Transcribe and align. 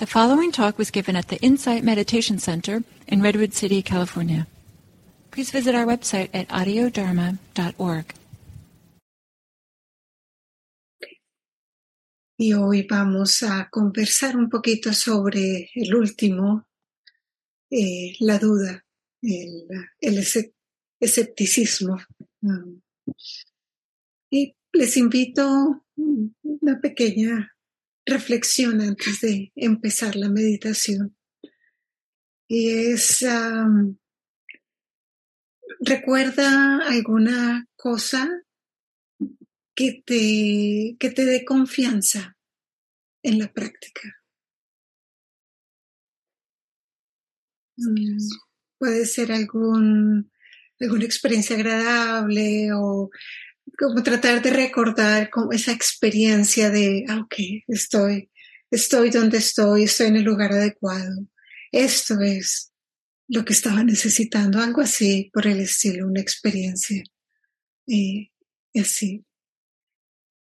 The 0.00 0.06
following 0.06 0.50
talk 0.50 0.78
was 0.78 0.90
given 0.90 1.14
at 1.14 1.28
the 1.28 1.36
Insight 1.42 1.84
Meditation 1.84 2.38
Center 2.38 2.82
in 3.06 3.20
Redwood 3.20 3.52
City, 3.52 3.82
California. 3.82 4.46
Please 5.30 5.50
visit 5.50 5.74
our 5.74 5.84
website 5.84 6.30
at 6.32 6.48
audiodharma.org. 6.48 8.14
Y 12.38 12.54
hoy 12.54 12.86
vamos 12.88 13.42
a 13.42 13.68
conversar 13.70 14.38
un 14.38 14.48
poquito 14.48 14.94
sobre 14.94 15.68
el 15.74 15.94
último, 15.94 16.66
eh, 17.70 18.14
la 18.20 18.38
duda, 18.38 18.82
el, 19.20 19.66
el 20.00 20.24
escepticismo. 20.98 21.98
Um, 22.40 22.80
y 24.30 24.56
les 24.72 24.96
invito 24.96 25.84
una 25.94 26.80
pequeña 26.80 27.54
reflexión 28.06 28.80
antes 28.80 29.20
de 29.20 29.52
empezar 29.54 30.16
la 30.16 30.28
meditación. 30.28 31.16
Y 32.48 32.92
es, 32.92 33.22
um, 33.22 33.96
¿recuerda 35.80 36.86
alguna 36.88 37.66
cosa 37.76 38.28
que 39.74 40.02
te, 40.04 40.96
que 40.98 41.10
te 41.10 41.24
dé 41.24 41.44
confianza 41.44 42.36
en 43.22 43.38
la 43.38 43.52
práctica? 43.52 44.16
Mm, 47.76 48.18
puede 48.78 49.06
ser 49.06 49.32
algún, 49.32 50.30
alguna 50.80 51.04
experiencia 51.04 51.56
agradable 51.56 52.72
o 52.74 53.10
como 53.80 54.02
tratar 54.02 54.42
de 54.42 54.50
recordar 54.50 55.30
como 55.30 55.52
esa 55.52 55.72
experiencia 55.72 56.68
de, 56.68 57.06
ah, 57.08 57.20
ok, 57.20 57.34
estoy, 57.66 58.30
estoy 58.70 59.08
donde 59.08 59.38
estoy, 59.38 59.84
estoy 59.84 60.08
en 60.08 60.16
el 60.16 60.24
lugar 60.24 60.52
adecuado. 60.52 61.26
Esto 61.72 62.20
es 62.20 62.74
lo 63.26 63.42
que 63.42 63.54
estaba 63.54 63.82
necesitando, 63.82 64.60
algo 64.60 64.82
así 64.82 65.30
por 65.32 65.46
el 65.46 65.60
estilo, 65.60 66.06
una 66.06 66.20
experiencia 66.20 67.02
y 67.86 68.30
así. 68.78 69.24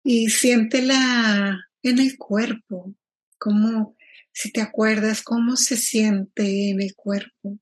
Y 0.04 0.30
siéntela 0.30 1.68
en 1.82 1.98
el 1.98 2.20
cuerpo, 2.20 2.94
como 3.40 3.98
si 4.34 4.52
te 4.52 4.62
acuerdas 4.62 5.24
cómo 5.24 5.56
se 5.56 5.78
siente 5.78 6.70
en 6.70 6.80
el 6.80 6.94
cuerpo 6.94 7.58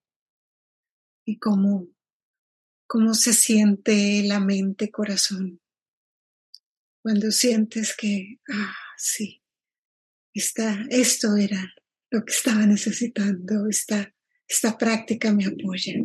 y 1.23 1.39
cómo 1.39 1.87
cómo 2.93 3.15
se 3.15 3.33
siente 3.33 4.21
la 4.21 4.39
mente, 4.39 4.91
corazón. 4.91 5.59
Cuando 7.01 7.31
sientes 7.31 7.95
que, 7.97 8.39
ah, 8.53 8.75
sí, 8.97 9.41
está, 10.31 10.85
esto 10.91 11.35
era 11.35 11.73
lo 12.11 12.23
que 12.23 12.31
estaba 12.31 12.67
necesitando, 12.67 13.67
esta, 13.67 14.13
esta 14.47 14.77
práctica 14.77 15.33
me 15.33 15.47
apoya. 15.47 16.03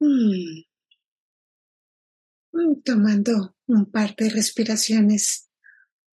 Mm. 0.00 0.64
Mm, 2.50 2.82
tomando 2.82 3.56
un 3.68 3.92
par 3.92 4.16
de 4.16 4.28
respiraciones 4.28 5.48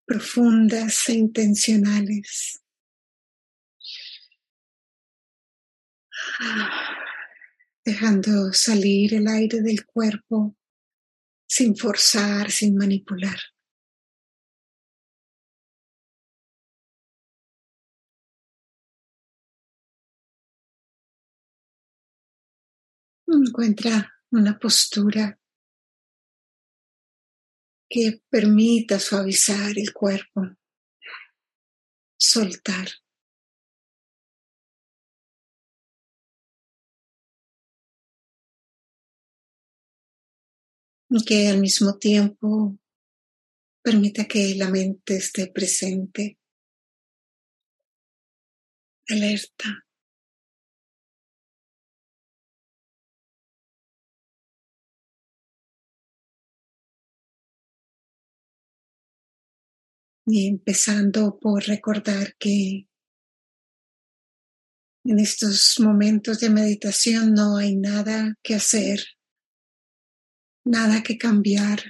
profundas 0.04 1.08
e 1.08 1.14
intencionales. 1.14 2.62
Dejando 7.84 8.52
salir 8.52 9.14
el 9.14 9.26
aire 9.26 9.60
del 9.62 9.84
cuerpo 9.84 10.56
sin 11.46 11.76
forzar, 11.76 12.50
sin 12.50 12.76
manipular. 12.76 13.38
Encuentra 23.26 24.12
una 24.30 24.58
postura 24.58 25.38
que 27.88 28.22
permita 28.28 28.98
suavizar 29.00 29.76
el 29.76 29.92
cuerpo, 29.92 30.42
soltar. 32.16 32.88
Que 41.26 41.48
al 41.48 41.60
mismo 41.60 41.98
tiempo 41.98 42.78
permita 43.82 44.26
que 44.26 44.54
la 44.54 44.70
mente 44.70 45.16
esté 45.16 45.48
presente, 45.48 46.38
alerta. 49.08 49.84
Y 60.26 60.46
empezando 60.46 61.40
por 61.40 61.64
recordar 61.64 62.36
que 62.38 62.86
en 65.02 65.18
estos 65.18 65.74
momentos 65.80 66.38
de 66.38 66.50
meditación 66.50 67.34
no 67.34 67.56
hay 67.56 67.74
nada 67.74 68.34
que 68.44 68.54
hacer 68.54 69.00
nada 70.64 71.02
que 71.02 71.18
cambiar. 71.18 71.80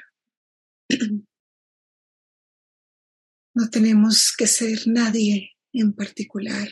No 3.52 3.68
tenemos 3.68 4.34
que 4.36 4.46
ser 4.46 4.86
nadie 4.86 5.56
en 5.72 5.92
particular. 5.92 6.68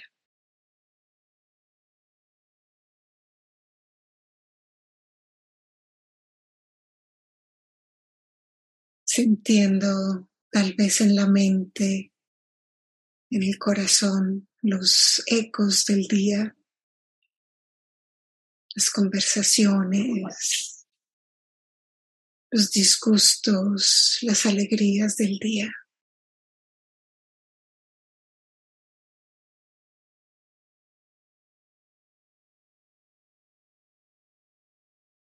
Sintiendo 9.04 10.28
tal 10.50 10.74
vez 10.74 11.00
en 11.00 11.16
la 11.16 11.26
mente, 11.26 12.12
en 13.30 13.42
el 13.42 13.58
corazón, 13.58 14.48
los 14.62 15.22
ecos 15.26 15.84
del 15.86 16.06
día, 16.06 16.56
las 18.74 18.90
conversaciones, 18.90 20.77
los 22.50 22.70
disgustos, 22.70 24.18
las 24.22 24.46
alegrías 24.46 25.16
del 25.16 25.38
día. 25.38 25.70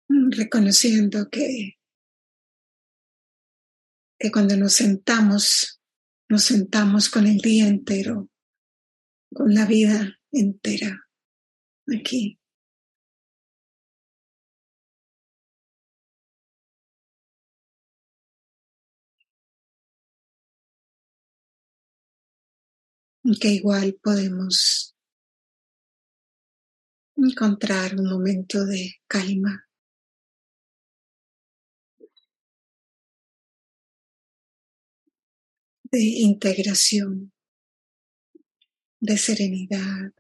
Reconociendo 0.10 1.30
que, 1.30 1.78
que 4.18 4.32
cuando 4.32 4.56
nos 4.56 4.74
sentamos, 4.74 5.82
nos 6.30 6.46
sentamos 6.46 7.10
con 7.10 7.28
el 7.28 7.40
día 7.40 7.68
entero, 7.68 8.30
con 9.34 9.54
la 9.54 9.66
vida 9.66 10.18
entera 10.32 11.10
aquí. 11.94 12.41
Que 23.40 23.50
igual 23.50 24.00
podemos 24.02 24.96
encontrar 27.16 27.96
un 27.96 28.10
momento 28.10 28.66
de 28.66 28.96
calma. 29.08 29.68
de 35.94 36.00
integración, 36.00 37.34
de 39.02 39.18
serenidad. 39.18 40.14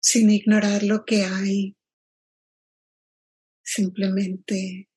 sin 0.00 0.30
ignorar 0.30 0.82
lo 0.82 1.04
que 1.04 1.24
hay, 1.24 1.76
simplemente 3.62 4.91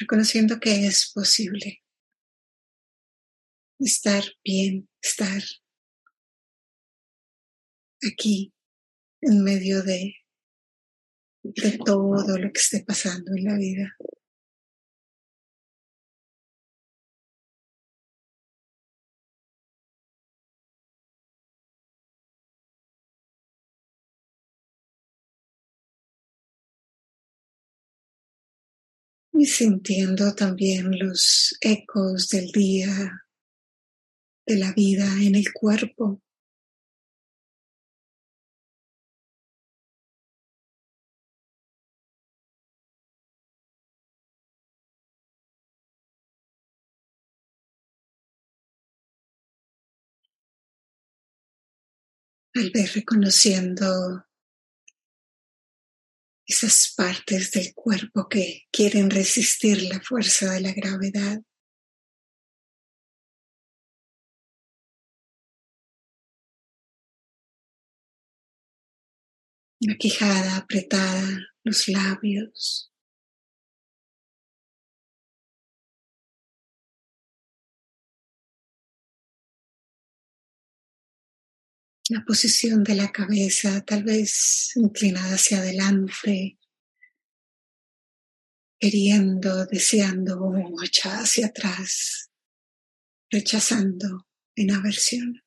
reconociendo 0.00 0.60
que 0.60 0.86
es 0.86 1.10
posible 1.14 1.82
estar 3.78 4.24
bien, 4.44 4.88
estar 5.02 5.42
aquí 8.06 8.52
en 9.20 9.42
medio 9.42 9.82
de, 9.82 10.14
de 11.42 11.78
todo 11.84 12.38
lo 12.38 12.52
que 12.52 12.60
esté 12.60 12.84
pasando 12.84 13.32
en 13.36 13.44
la 13.44 13.56
vida. 13.56 13.96
Y 29.38 29.46
sintiendo 29.46 30.34
también 30.34 30.98
los 30.98 31.56
ecos 31.60 32.28
del 32.28 32.50
día, 32.50 33.24
de 34.46 34.56
la 34.56 34.72
vida 34.72 35.06
en 35.22 35.36
el 35.36 35.52
cuerpo. 35.52 36.20
Tal 52.52 52.70
vez 52.72 52.94
reconociendo 52.94 54.27
esas 56.48 56.94
partes 56.96 57.50
del 57.50 57.74
cuerpo 57.74 58.26
que 58.28 58.66
quieren 58.72 59.10
resistir 59.10 59.82
la 59.82 60.00
fuerza 60.00 60.50
de 60.52 60.60
la 60.62 60.72
gravedad. 60.72 61.42
La 69.80 69.94
quijada 69.96 70.56
apretada, 70.56 71.38
los 71.62 71.86
labios. 71.86 72.87
La 82.10 82.24
posición 82.24 82.84
de 82.84 82.94
la 82.94 83.12
cabeza 83.12 83.84
tal 83.84 84.02
vez 84.02 84.72
inclinada 84.76 85.34
hacia 85.34 85.58
adelante, 85.58 86.58
queriendo, 88.80 89.66
deseando 89.66 90.40
o 90.40 90.76
hacia 91.04 91.48
atrás, 91.48 92.30
rechazando 93.30 94.26
en 94.56 94.70
aversión. 94.70 95.42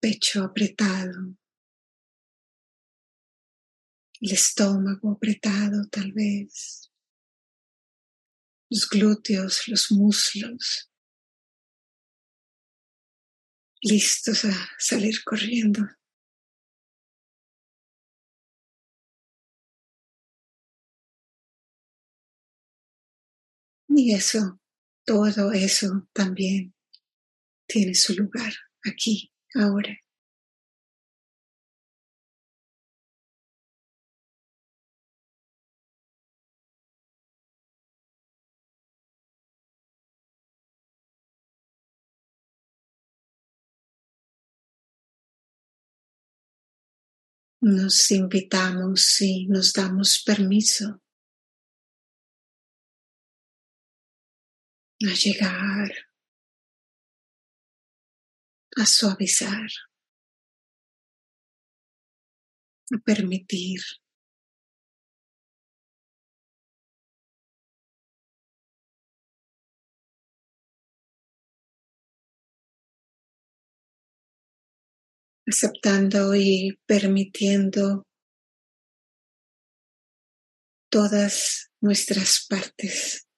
Pecho 0.00 0.44
apretado, 0.44 1.34
el 4.20 4.32
estómago 4.32 5.12
apretado 5.12 5.88
tal 5.90 6.12
vez 6.12 6.89
los 8.70 8.88
glúteos, 8.88 9.66
los 9.66 9.90
muslos, 9.90 10.90
listos 13.82 14.44
a 14.44 14.52
salir 14.78 15.22
corriendo. 15.24 15.82
Y 23.88 24.14
eso, 24.14 24.60
todo 25.04 25.52
eso 25.52 26.08
también 26.12 26.74
tiene 27.66 27.94
su 27.94 28.14
lugar 28.14 28.52
aquí, 28.84 29.32
ahora. 29.54 29.98
Nos 47.60 48.10
invitamos 48.10 49.20
y 49.20 49.46
nos 49.46 49.72
damos 49.72 50.22
permiso 50.24 51.02
a 55.02 55.14
llegar, 55.14 55.92
a 58.76 58.86
suavizar, 58.86 59.68
a 62.92 62.98
permitir. 63.04 63.80
Aceptando 75.50 76.34
y 76.34 76.78
permitiendo 76.86 78.06
todas 80.90 81.70
nuestras 81.80 82.46
partes. 82.48 83.29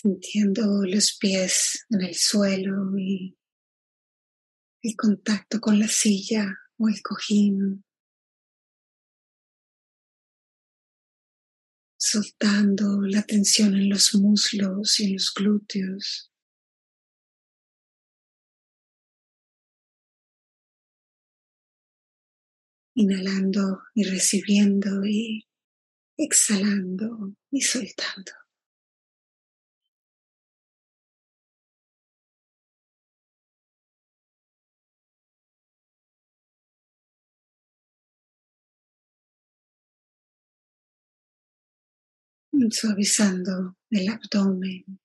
Sintiendo 0.00 0.62
los 0.86 1.16
pies 1.18 1.84
en 1.90 2.02
el 2.02 2.14
suelo 2.14 2.96
y 2.96 3.36
el 4.82 4.96
contacto 4.96 5.60
con 5.60 5.78
la 5.78 5.88
silla 5.88 6.56
o 6.78 6.88
el 6.88 7.02
cojín, 7.02 7.84
soltando 11.98 13.02
la 13.02 13.22
tensión 13.22 13.74
en 13.74 13.90
los 13.90 14.14
muslos 14.14 15.00
y 15.00 15.04
en 15.04 15.12
los 15.14 15.34
glúteos. 15.34 16.32
Inhalando 22.94 23.82
y 23.94 24.04
recibiendo 24.04 25.04
y 25.04 25.46
exhalando 26.16 27.34
y 27.50 27.60
soltando. 27.60 28.32
Suavizando 42.68 43.76
el 43.90 44.08
abdomen. 44.08 45.00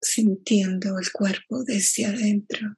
Sintiendo 0.00 0.98
el 0.98 1.12
cuerpo 1.12 1.64
desde 1.64 2.06
adentro. 2.06 2.74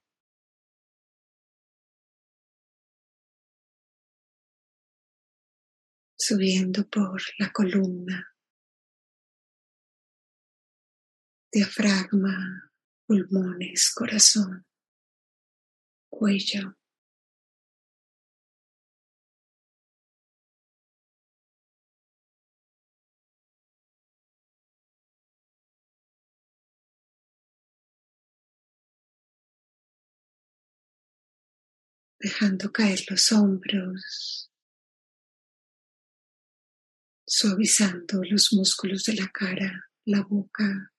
Subiendo 6.17 6.89
por 6.89 7.21
la 7.39 7.53
columna, 7.53 8.35
diafragma, 11.53 12.74
pulmones, 13.07 13.93
corazón, 13.95 14.67
cuello. 16.11 16.77
dejando 32.25 32.73
caer 32.73 33.01
los 33.11 33.33
hombros, 33.33 34.51
suavizando 37.27 38.23
los 38.25 38.51
músculos 38.55 39.05
de 39.05 39.17
la 39.17 39.29
cara, 39.29 39.91
la 40.07 40.23
boca, 40.23 40.94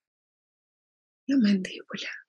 la 1.27 1.37
mandíbula. 1.37 2.24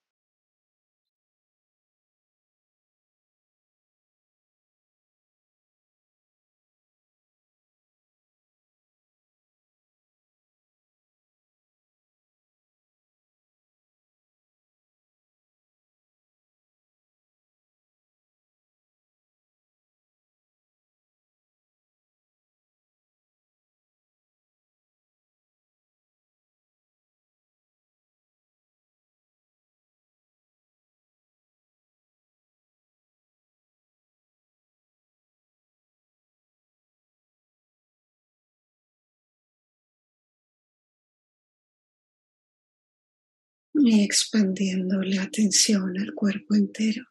Y 43.88 44.02
expandiendo 44.02 45.00
la 45.00 45.22
atención 45.22 45.96
al 45.96 46.12
cuerpo 46.12 46.56
entero. 46.56 47.04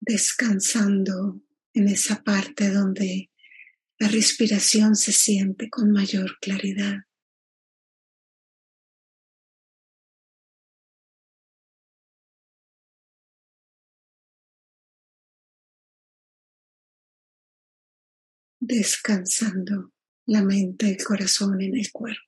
Descansando 0.00 1.40
en 1.72 1.88
esa 1.88 2.22
parte 2.22 2.70
donde 2.70 3.30
la 3.98 4.08
respiración 4.08 4.94
se 4.94 5.12
siente 5.12 5.70
con 5.70 5.90
mayor 5.90 6.38
claridad. 6.40 7.07
Descansando 18.68 19.92
la 20.26 20.42
mente 20.42 20.90
el 20.90 21.02
corazón 21.02 21.60
en 21.62 21.74
el 21.74 21.90
cuerpo. 21.90 22.27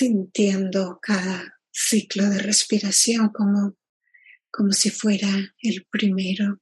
Sintiendo 0.00 0.98
cada 1.02 1.60
ciclo 1.70 2.30
de 2.30 2.38
respiración 2.38 3.28
como, 3.28 3.76
como 4.50 4.72
si 4.72 4.88
fuera 4.88 5.28
el 5.60 5.86
primero. 5.90 6.58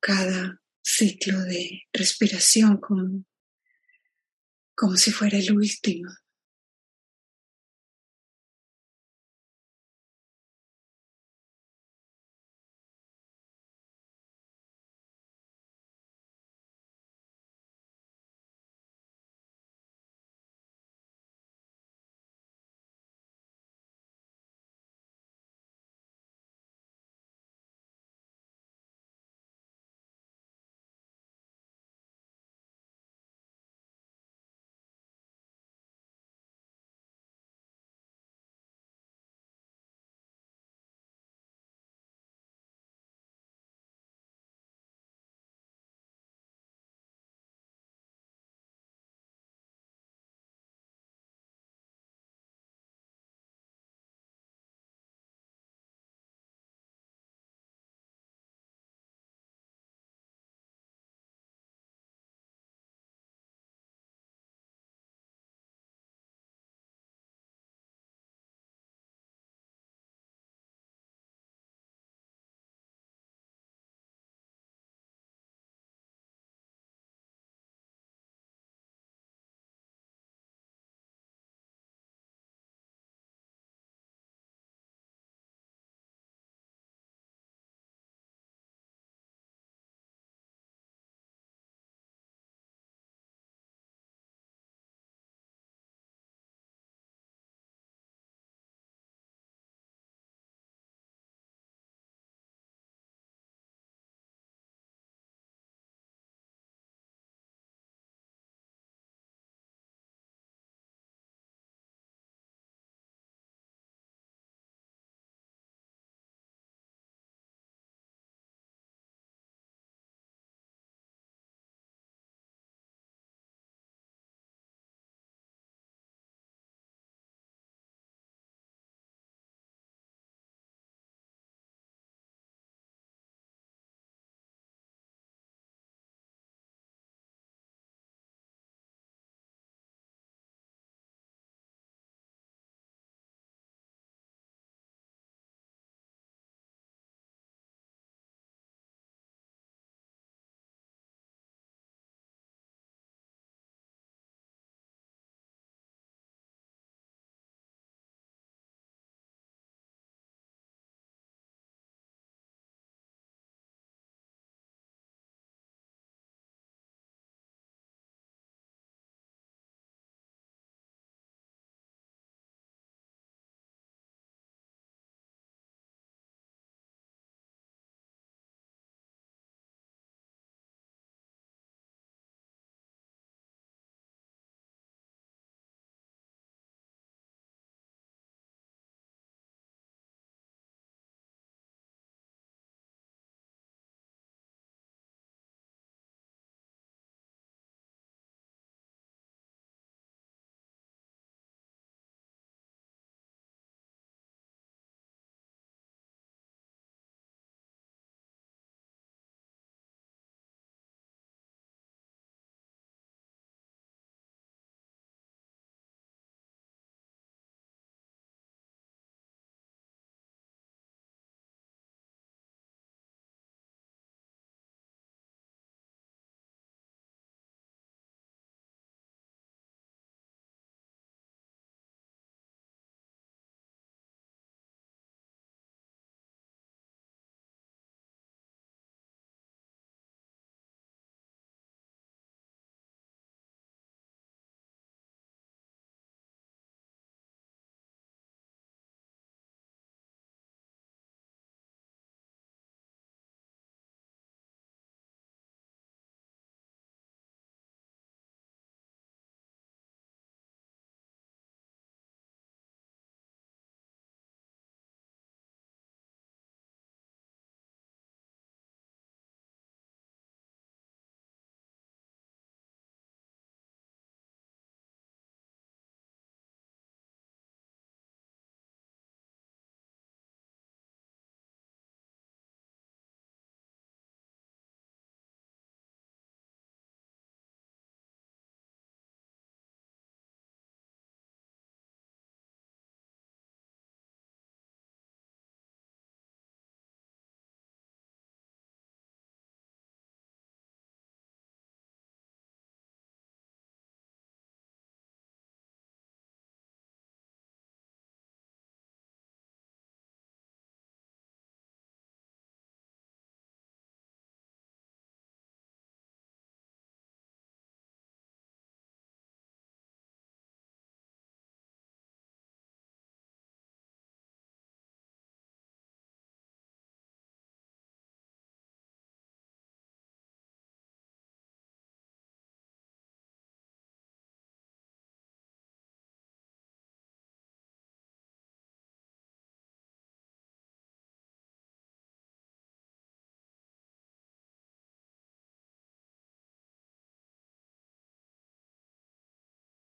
Cada 0.00 0.60
ciclo 0.82 1.40
de 1.44 1.84
respiración 1.94 2.76
como, 2.76 3.24
como 4.74 4.96
si 4.96 5.12
fuera 5.12 5.38
el 5.38 5.50
último. 5.56 6.10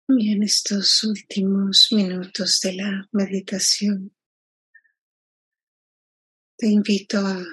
Y 0.10 0.32
en 0.32 0.44
estos 0.44 1.04
últimos 1.04 1.90
minutos 1.92 2.60
de 2.62 2.74
la 2.74 3.10
meditación, 3.12 4.16
te 6.58 6.68
invito 6.68 7.20
a, 7.20 7.44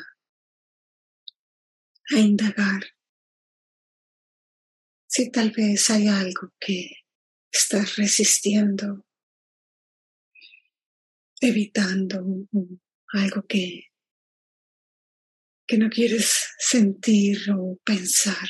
a 2.10 2.18
indagar 2.18 2.82
si 5.06 5.30
tal 5.30 5.50
vez 5.50 5.90
hay 5.90 6.08
algo 6.08 6.52
que 6.58 6.90
estás 7.52 7.96
resistiendo, 7.96 9.06
evitando, 11.40 12.24
algo 13.12 13.46
que, 13.46 13.92
que 15.66 15.78
no 15.78 15.88
quieres 15.88 16.48
sentir 16.58 17.50
o 17.52 17.78
pensar. 17.84 18.48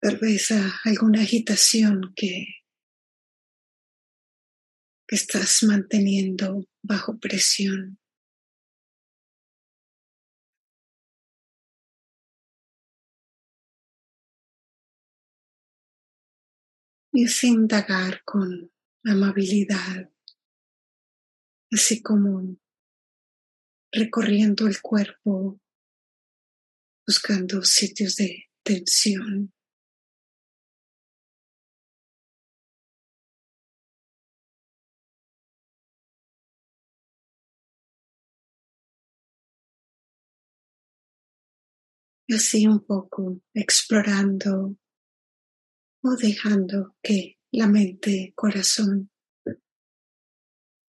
Tal 0.00 0.16
vez 0.16 0.50
alguna 0.84 1.20
agitación 1.22 2.14
que, 2.16 2.46
que 5.06 5.16
estás 5.16 5.62
manteniendo 5.62 6.64
bajo 6.82 7.18
presión. 7.18 7.98
Y 17.12 17.24
es 17.24 17.44
indagar 17.44 18.22
con 18.24 18.72
amabilidad, 19.04 20.10
así 21.72 22.00
como 22.00 22.56
recorriendo 23.92 24.66
el 24.66 24.80
cuerpo, 24.80 25.60
buscando 27.06 27.62
sitios 27.64 28.14
de 28.16 28.44
tensión. 28.62 29.52
Así 42.34 42.66
un 42.66 42.84
poco 42.84 43.40
explorando 43.54 44.76
o 46.02 46.16
dejando 46.16 46.96
que 47.02 47.38
la 47.52 47.66
mente 47.66 48.10
y 48.10 48.32
corazón 48.32 49.10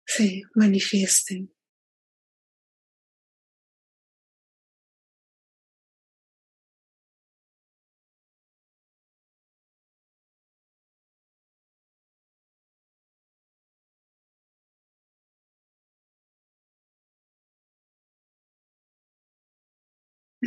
se 0.05 0.43
manifiesten. 0.55 1.53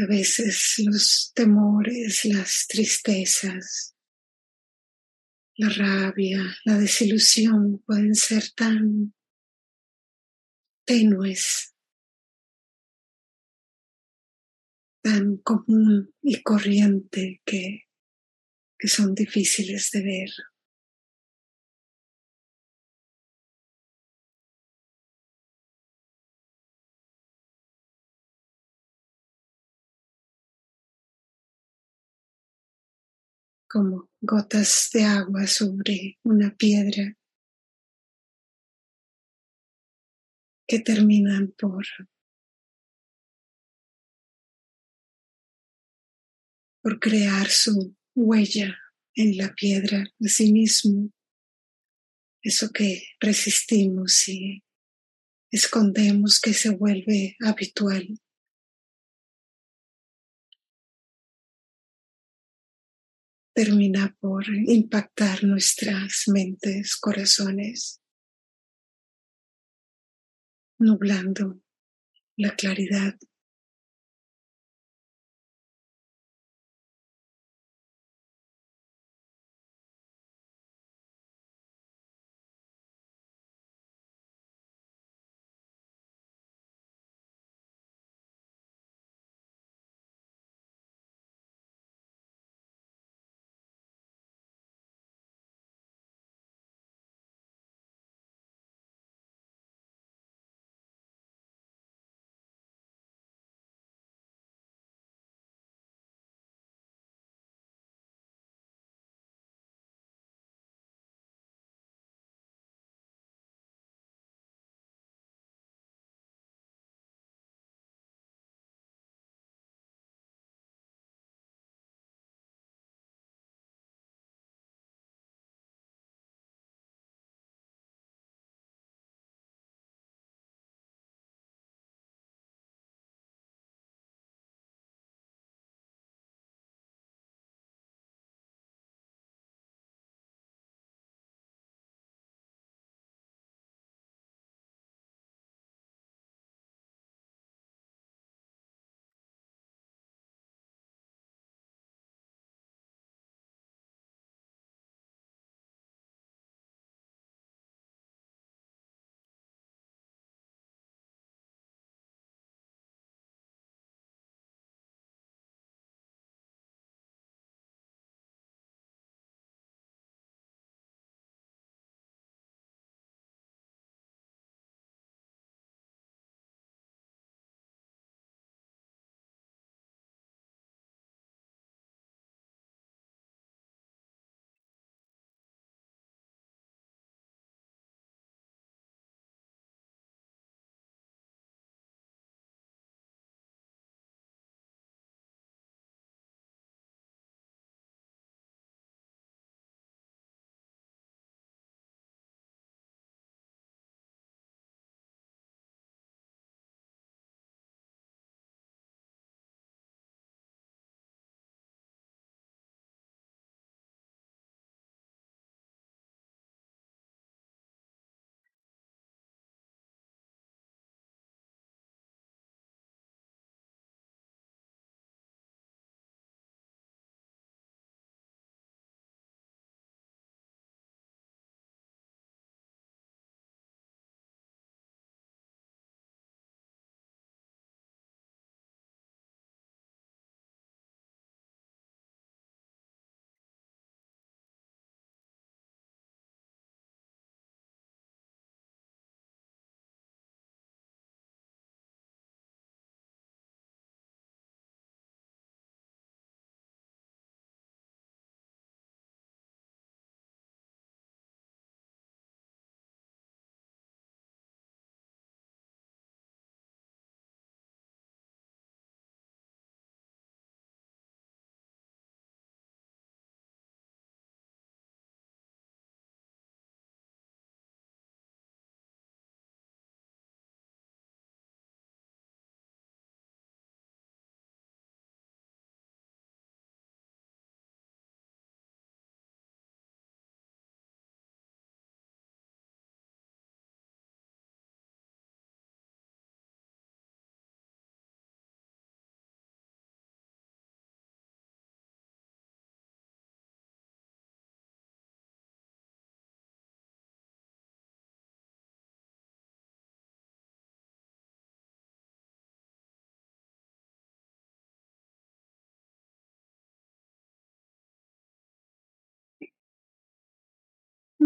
A 0.02 0.08
veces 0.08 0.76
los 0.84 1.32
temores, 1.36 2.26
las 2.26 2.66
tristezas, 2.68 3.96
la 5.56 5.70
rabia, 5.70 6.42
la 6.66 6.80
desilusión 6.80 7.84
pueden 7.86 8.16
ser 8.16 8.50
tan 8.56 9.14
tenues, 10.86 11.76
tan 15.04 15.38
común 15.38 16.16
y 16.24 16.42
corriente 16.42 17.42
que, 17.46 17.84
que 18.80 18.88
son 18.88 19.14
difíciles 19.14 19.92
de 19.92 20.02
ver. 20.02 20.30
Como 33.72 34.10
gotas 34.20 34.90
de 34.94 35.04
agua 35.04 35.48
sobre 35.48 36.20
una 36.24 36.56
piedra 36.56 37.16
que 40.68 40.80
terminan 40.80 41.54
por 41.58 41.86
por 46.82 47.00
crear 47.00 47.48
su 47.48 47.96
huella 48.16 48.76
en 49.16 49.38
la 49.38 49.54
piedra 49.54 50.04
de 50.18 50.30
sí 50.30 50.52
mismo, 50.52 51.12
eso 52.42 52.72
que 52.72 53.04
resistimos 53.20 54.28
y 54.28 54.64
escondemos 55.52 56.40
que 56.40 56.54
se 56.54 56.72
vuelve 56.72 57.38
habitual. 57.46 58.20
Termina 63.54 64.16
por 64.20 64.46
impactar 64.48 65.44
nuestras 65.44 66.24
mentes, 66.28 66.96
corazones, 66.96 68.02
nublando 70.80 71.62
la 72.38 72.56
claridad. 72.56 73.16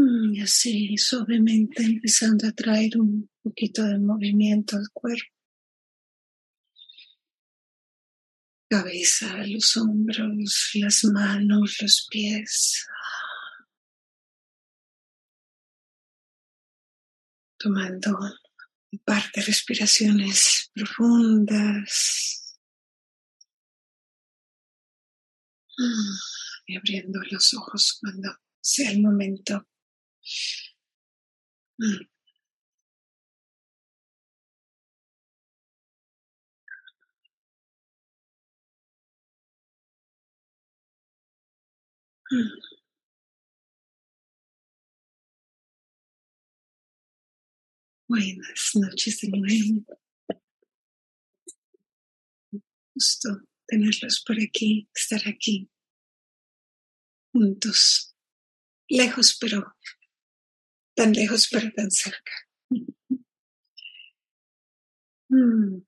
Y 0.08 0.42
así 0.42 0.98
suavemente 0.98 1.84
empezando 1.84 2.48
a 2.48 2.52
traer 2.52 3.00
un 3.00 3.30
poquito 3.42 3.84
de 3.84 3.98
movimiento 4.00 4.78
al 4.78 4.90
cuerpo. 4.94 5.34
Cabeza, 8.70 9.46
los 9.48 9.78
hombros, 9.78 10.72
las 10.76 11.04
manos, 11.06 11.78
los 11.82 12.08
pies. 12.10 12.88
Tomando 17.58 18.18
un 18.92 19.00
par 19.00 19.24
de 19.34 19.42
respiraciones 19.42 20.72
profundas. 20.74 22.58
Y 26.68 26.76
abriendo 26.76 27.20
los 27.32 27.54
ojos 27.54 27.98
cuando 28.02 28.36
sea 28.62 28.92
el 28.92 29.02
momento. 29.02 29.68
Buenas 48.08 48.72
noches 48.74 49.20
de 49.22 49.30
nuevo. 49.30 49.86
Gusto 52.96 53.42
tenerlos 53.68 54.24
por 54.26 54.38
aquí, 54.42 54.90
estar 54.96 55.28
aquí, 55.28 55.70
juntos, 57.32 58.16
lejos 58.88 59.38
pero 59.40 59.76
tan 60.96 61.14
lejos 61.14 61.48
pero 61.52 61.72
tan 61.76 61.92
cerca. 61.92 62.32
Mm. 65.30 65.82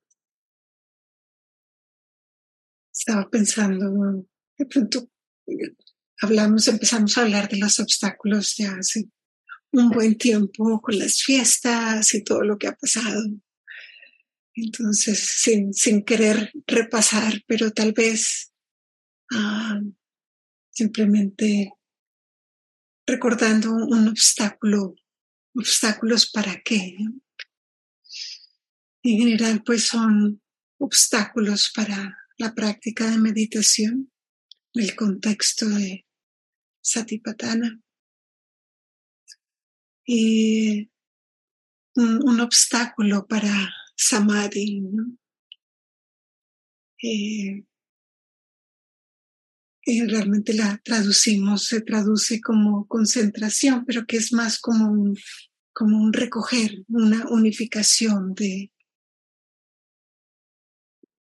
Estaba 2.92 3.30
pensando, 3.30 4.26
de 4.58 4.66
pronto 4.66 5.08
hablamos, 6.20 6.68
empezamos 6.68 7.16
a 7.16 7.22
hablar 7.22 7.48
de 7.48 7.58
los 7.58 7.78
obstáculos 7.80 8.56
ya 8.56 8.74
hace 8.74 9.08
un 9.72 9.90
buen 9.90 10.16
tiempo 10.16 10.80
con 10.80 10.98
las 10.98 11.22
fiestas 11.22 12.14
y 12.14 12.24
todo 12.24 12.42
lo 12.42 12.58
que 12.58 12.68
ha 12.68 12.74
pasado. 12.74 13.22
Entonces, 14.54 15.20
sin, 15.20 15.72
sin 15.72 16.04
querer 16.04 16.50
repasar, 16.66 17.42
pero 17.46 17.70
tal 17.70 17.92
vez 17.92 18.52
ah, 19.32 19.80
simplemente 20.70 21.72
recordando 23.08 23.72
un 23.72 24.06
obstáculo, 24.08 24.94
obstáculos 25.54 26.30
para 26.30 26.60
qué. 26.62 26.94
En 29.02 29.18
general, 29.18 29.62
pues 29.64 29.86
son 29.86 30.42
obstáculos 30.78 31.72
para 31.74 32.18
la 32.36 32.54
práctica 32.54 33.10
de 33.10 33.16
meditación, 33.16 34.12
el 34.74 34.94
contexto 34.94 35.66
de 35.70 36.06
Satipatthana. 36.82 37.80
Y 40.04 40.90
un, 41.94 42.40
obstáculo 42.40 43.26
para 43.26 43.70
Samadhi. 43.96 44.82
Eh, 47.02 47.64
realmente 50.06 50.52
la 50.52 50.80
traducimos, 50.84 51.64
se 51.64 51.80
traduce 51.80 52.40
como 52.40 52.86
concentración, 52.86 53.84
pero 53.86 54.04
que 54.06 54.18
es 54.18 54.32
más 54.32 54.58
como 54.58 54.90
un, 54.90 55.16
como 55.72 55.96
un 55.96 56.12
recoger, 56.12 56.84
una 56.88 57.26
unificación 57.28 58.34
de, 58.34 58.70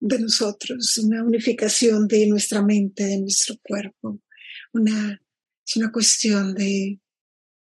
de 0.00 0.18
nosotros, 0.18 0.98
una 0.98 1.24
unificación 1.24 2.06
de 2.06 2.26
nuestra 2.26 2.62
mente, 2.62 3.04
de 3.04 3.20
nuestro 3.20 3.56
cuerpo. 3.62 4.20
Una, 4.72 5.20
es 5.66 5.76
una 5.76 5.90
cuestión 5.90 6.54
de 6.54 7.00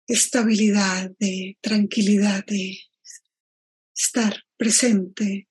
estabilidad, 0.08 1.12
de 1.20 1.58
tranquilidad, 1.62 2.46
de 2.46 2.80
estar 3.96 4.44
presente 4.58 5.48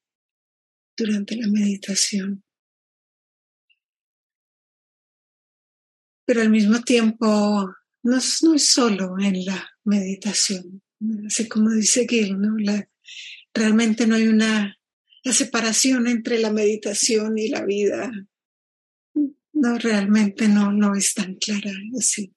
durante 0.96 1.36
la 1.36 1.46
meditación. 1.46 2.42
Pero 6.32 6.44
al 6.44 6.50
mismo 6.50 6.80
tiempo 6.80 7.74
no 8.04 8.16
es, 8.16 8.42
no 8.42 8.54
es 8.54 8.66
solo 8.66 9.18
en 9.20 9.44
la 9.44 9.68
meditación, 9.84 10.82
así 11.26 11.46
como 11.46 11.68
dice 11.72 12.06
Gil, 12.08 12.38
realmente 13.52 14.06
no 14.06 14.14
hay 14.14 14.28
una 14.28 14.74
la 15.24 15.32
separación 15.34 16.06
entre 16.06 16.38
la 16.38 16.50
meditación 16.50 17.36
y 17.36 17.50
la 17.50 17.66
vida. 17.66 18.10
No, 19.52 19.76
realmente 19.76 20.48
no, 20.48 20.72
no 20.72 20.94
es 20.94 21.12
tan 21.12 21.34
clara 21.34 21.70
así. 21.98 22.34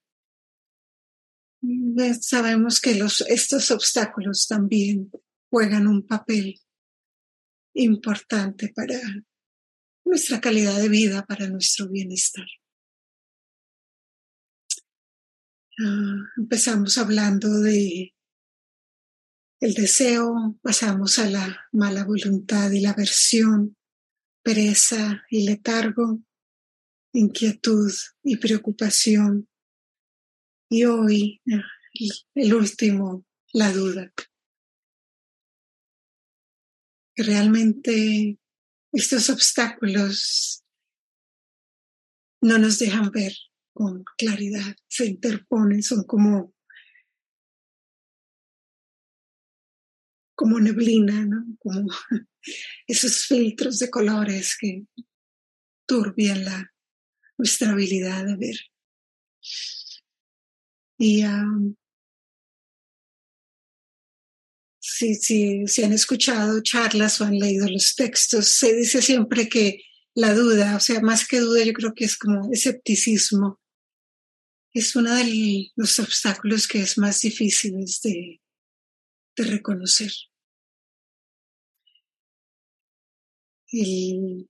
Sabemos 2.19 2.81
que 2.81 2.95
los, 2.95 3.21
estos 3.21 3.71
obstáculos 3.71 4.45
también 4.45 5.09
juegan 5.49 5.87
un 5.87 6.05
papel 6.05 6.59
importante 7.73 8.73
para 8.75 8.99
nuestra 10.03 10.41
calidad 10.41 10.81
de 10.81 10.89
vida, 10.89 11.25
para 11.25 11.47
nuestro 11.47 11.87
bienestar. 11.87 12.45
Ah, 15.77 16.31
empezamos 16.37 16.97
hablando 16.97 17.59
de 17.59 18.13
el 19.59 19.73
deseo, 19.73 20.57
pasamos 20.61 21.19
a 21.19 21.29
la 21.29 21.67
mala 21.73 22.05
voluntad 22.05 22.71
y 22.71 22.79
la 22.79 22.91
aversión, 22.91 23.75
pereza 24.41 25.25
y 25.29 25.45
letargo, 25.45 26.21
inquietud 27.13 27.91
y 28.23 28.37
preocupación. 28.37 29.49
Y 30.69 30.85
hoy, 30.85 31.41
el 32.35 32.53
último, 32.53 33.25
la 33.53 33.71
duda. 33.71 34.11
realmente 37.17 38.37
estos 38.91 39.29
obstáculos 39.29 40.63
no 42.41 42.57
nos 42.57 42.77
dejan 42.79 43.09
ver 43.11 43.33
con 43.75 44.05
claridad, 44.17 44.73
se 44.87 45.05
interponen, 45.05 45.83
son 45.83 46.05
como 46.05 46.55
como 50.33 50.59
neblina, 50.59 51.25
¿no? 51.25 51.45
Como 51.59 51.87
esos 52.87 53.25
filtros 53.25 53.79
de 53.79 53.89
colores 53.89 54.55
que 54.59 54.85
turbian 55.85 56.45
la, 56.45 56.73
nuestra 57.37 57.71
habilidad 57.71 58.25
de 58.25 58.37
ver. 58.37 58.55
Y 60.97 61.23
si, 64.79 65.15
si, 65.15 65.67
si 65.67 65.83
han 65.83 65.91
escuchado 65.91 66.61
charlas 66.63 67.19
o 67.19 67.25
han 67.25 67.37
leído 67.37 67.67
los 67.67 67.93
textos, 67.95 68.47
se 68.47 68.73
dice 68.73 69.01
siempre 69.01 69.49
que 69.49 69.81
la 70.13 70.33
duda, 70.33 70.77
o 70.77 70.79
sea, 70.79 71.01
más 71.01 71.27
que 71.27 71.41
duda, 71.41 71.63
yo 71.65 71.73
creo 71.73 71.93
que 71.93 72.05
es 72.05 72.17
como 72.17 72.49
escepticismo, 72.53 73.59
es 74.75 74.93
uno 74.97 75.15
de 75.15 75.71
los 75.77 75.99
obstáculos 75.99 76.67
que 76.67 76.81
es 76.81 76.97
más 76.97 77.21
difíciles 77.21 78.01
de, 78.01 78.41
reconocer. 79.37 80.11
Y 83.71 84.49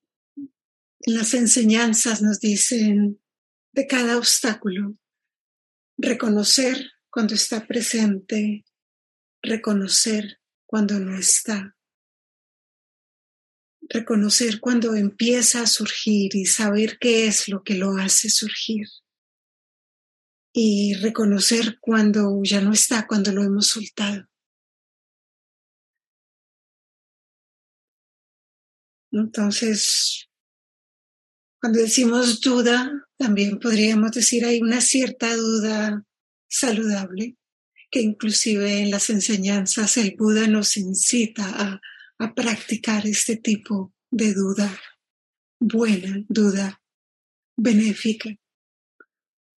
las 1.05 1.33
enseñanzas 1.35 2.23
nos 2.23 2.39
dicen 2.39 3.21
de 3.71 3.87
cada 3.87 4.17
obstáculo, 4.17 4.97
reconocer 5.97 6.91
cuando 7.11 7.35
está 7.35 7.65
presente, 7.67 8.65
reconocer 9.43 10.39
cuando 10.65 10.99
no 10.99 11.17
está, 11.17 11.75
reconocer 13.89 14.59
cuando 14.59 14.95
empieza 14.95 15.61
a 15.61 15.67
surgir 15.67 16.35
y 16.35 16.45
saber 16.45 16.97
qué 16.99 17.27
es 17.27 17.47
lo 17.47 17.63
que 17.63 17.75
lo 17.75 17.97
hace 17.97 18.29
surgir. 18.29 18.87
Y 20.57 20.93
reconocer 20.93 21.79
cuando 21.81 22.39
ya 22.41 22.61
no 22.61 22.71
está, 22.71 23.05
cuando 23.07 23.33
lo 23.33 23.43
hemos 23.43 23.67
soltado. 23.67 24.25
Entonces, 29.11 30.29
cuando 31.59 31.79
decimos 31.79 32.39
duda, 32.39 33.05
también 33.17 33.59
podríamos 33.59 34.11
decir 34.11 34.45
hay 34.45 34.61
una 34.61 34.79
cierta 34.79 35.35
duda 35.35 36.05
saludable, 36.47 37.35
que 37.91 37.99
inclusive 37.99 38.79
en 38.79 38.91
las 38.91 39.09
enseñanzas 39.09 39.97
el 39.97 40.15
Buda 40.17 40.47
nos 40.47 40.77
incita 40.77 41.43
a, 41.47 41.81
a 42.17 42.33
practicar 42.33 43.05
este 43.05 43.35
tipo 43.35 43.93
de 44.09 44.33
duda 44.33 44.79
buena, 45.59 46.23
duda 46.29 46.81
benéfica. 47.57 48.29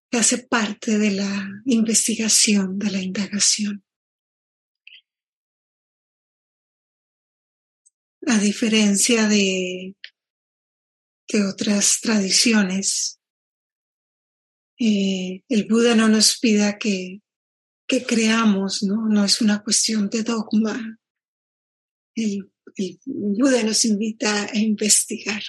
Que 0.09 0.17
hace 0.17 0.37
parte 0.37 0.97
de 0.97 1.11
la 1.11 1.49
investigación, 1.65 2.79
de 2.79 2.91
la 2.91 3.01
indagación. 3.01 3.83
A 8.25 8.37
diferencia 8.39 9.27
de, 9.27 9.95
de 11.29 11.45
otras 11.45 11.99
tradiciones, 12.01 13.19
eh, 14.79 15.43
el 15.49 15.65
Buda 15.65 15.95
no 15.95 16.07
nos 16.07 16.37
pida 16.39 16.77
que, 16.77 17.21
que 17.87 18.05
creamos, 18.05 18.83
¿no? 18.83 19.07
No 19.07 19.25
es 19.25 19.41
una 19.41 19.63
cuestión 19.63 20.09
de 20.09 20.23
dogma. 20.23 20.99
El, 22.15 22.51
el 22.75 22.99
Buda 23.05 23.63
nos 23.63 23.85
invita 23.85 24.43
a 24.43 24.57
investigar, 24.57 25.41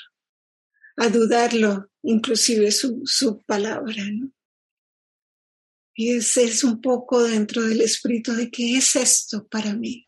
a 0.96 1.08
dudarlo, 1.08 1.90
inclusive 2.02 2.70
su, 2.70 3.02
su 3.04 3.42
palabra, 3.42 4.04
¿no? 4.12 4.32
Y 6.00 6.12
ese 6.12 6.44
es 6.44 6.62
un 6.62 6.80
poco 6.80 7.24
dentro 7.24 7.64
del 7.64 7.80
espíritu 7.80 8.32
de 8.32 8.52
qué 8.52 8.76
es 8.76 8.94
esto 8.94 9.48
para 9.48 9.74
mí. 9.74 10.06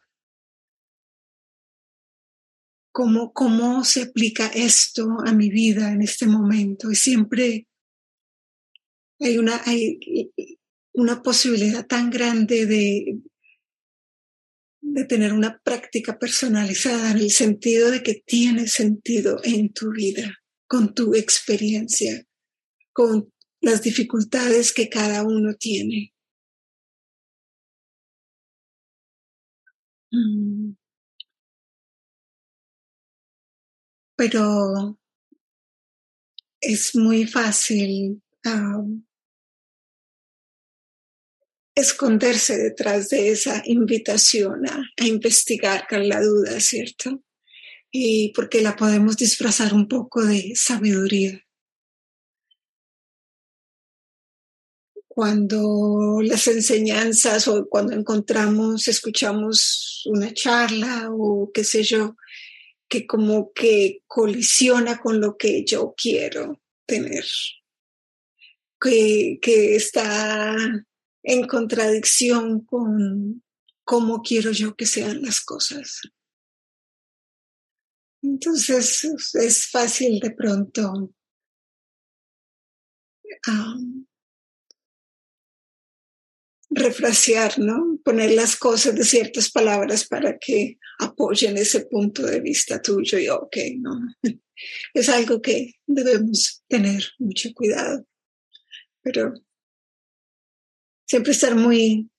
¿Cómo, 2.93 3.33
¿Cómo 3.33 3.83
se 3.83 4.03
aplica 4.03 4.47
esto 4.47 5.09
a 5.27 5.33
mi 5.33 5.51
vida 5.51 5.91
en 5.91 6.03
este 6.03 6.29
momento? 6.29 6.93
Y 6.93 6.95
siempre 6.95 7.67
hay 9.19 9.39
una, 9.39 9.61
hay 9.65 9.99
una 10.93 11.25
posibilidad 11.25 11.85
tan 11.85 12.09
grande 12.09 12.67
de, 12.67 13.19
de 14.83 15.05
tener 15.07 15.33
una 15.33 15.59
práctica 15.59 16.21
personalizada 16.21 17.11
en 17.11 17.19
el 17.19 17.33
sentido 17.33 17.91
de 17.91 18.05
que 18.05 18.23
tiene 18.25 18.69
sentido 18.69 19.41
en 19.43 19.73
tu 19.73 19.91
vida, 19.91 20.39
con 20.69 20.95
tu 20.95 21.17
experiencia, 21.17 22.25
con 22.93 23.33
las 23.61 23.83
dificultades 23.83 24.73
que 24.73 24.89
cada 24.89 25.25
uno 25.25 25.55
tiene. 25.55 26.15
Mm. 30.13 30.75
Pero 34.17 34.99
es 36.61 36.95
muy 36.95 37.27
fácil 37.27 38.23
esconderse 41.75 42.57
detrás 42.59 43.09
de 43.09 43.31
esa 43.31 43.63
invitación 43.65 44.69
a, 44.69 44.83
a, 45.01 45.07
investigar 45.07 45.87
con 45.89 46.09
la 46.09 46.21
duda, 46.21 46.61
¿cierto? 46.61 47.23
Y 47.91 48.33
porque 48.35 48.61
la 48.61 48.77
podemos 48.77 49.17
disfrazar 49.17 49.73
un 49.73 49.89
poco 49.89 50.25
de 50.25 50.53
sabiduría. 50.55 51.43
Cuando 55.21 56.21
las 56.23 56.47
enseñanzas 56.47 57.47
o 57.47 57.69
cuando 57.69 57.93
encontramos, 57.93 58.89
escuchamos 58.89 60.03
una 60.07 60.33
charla 60.33 61.11
o 61.13 61.51
qué 61.53 61.63
sé 61.63 61.83
yo, 61.83 62.17
que 62.89 63.07
como 63.07 63.53
que 63.53 64.03
colisiona 64.07 64.99
con 64.99 65.21
lo 65.21 65.37
que 65.37 65.63
yo 65.63 65.93
quiero 65.95 66.63
tener, 66.87 67.27
que, 68.81 69.39
que 69.43 69.77
está 69.77 70.57
en 71.23 71.47
contradicción 71.47 72.65
con 72.65 73.45
cómo 73.85 74.23
quiero 74.23 74.53
yo 74.53 74.75
que 74.75 74.87
sean 74.87 75.21
las 75.21 75.43
cosas. 75.43 76.01
Entonces 78.23 79.05
es 79.35 79.67
fácil 79.71 80.19
de 80.19 80.31
pronto 80.31 81.13
refrasear, 86.71 87.59
¿no? 87.59 87.99
Poner 88.05 88.31
las 88.33 88.57
cosas 88.57 88.95
de 88.95 89.05
ciertas 89.05 89.51
palabras 89.51 90.07
para 90.07 90.39
que 90.39 90.79
apoyen 91.01 91.57
ese 91.57 91.87
punto 91.87 92.25
de 92.25 92.41
vista 92.41 92.81
tuyo 92.81 93.19
y 93.19 93.29
ok, 93.29 93.57
¿no? 93.79 93.99
Es 94.93 95.09
algo 95.09 95.41
que 95.41 95.77
debemos 95.87 96.63
tener 96.69 97.03
mucho 97.19 97.49
cuidado, 97.55 98.07
pero 99.01 99.33
siempre 101.07 101.33
estar 101.33 101.55
muy 101.55 102.11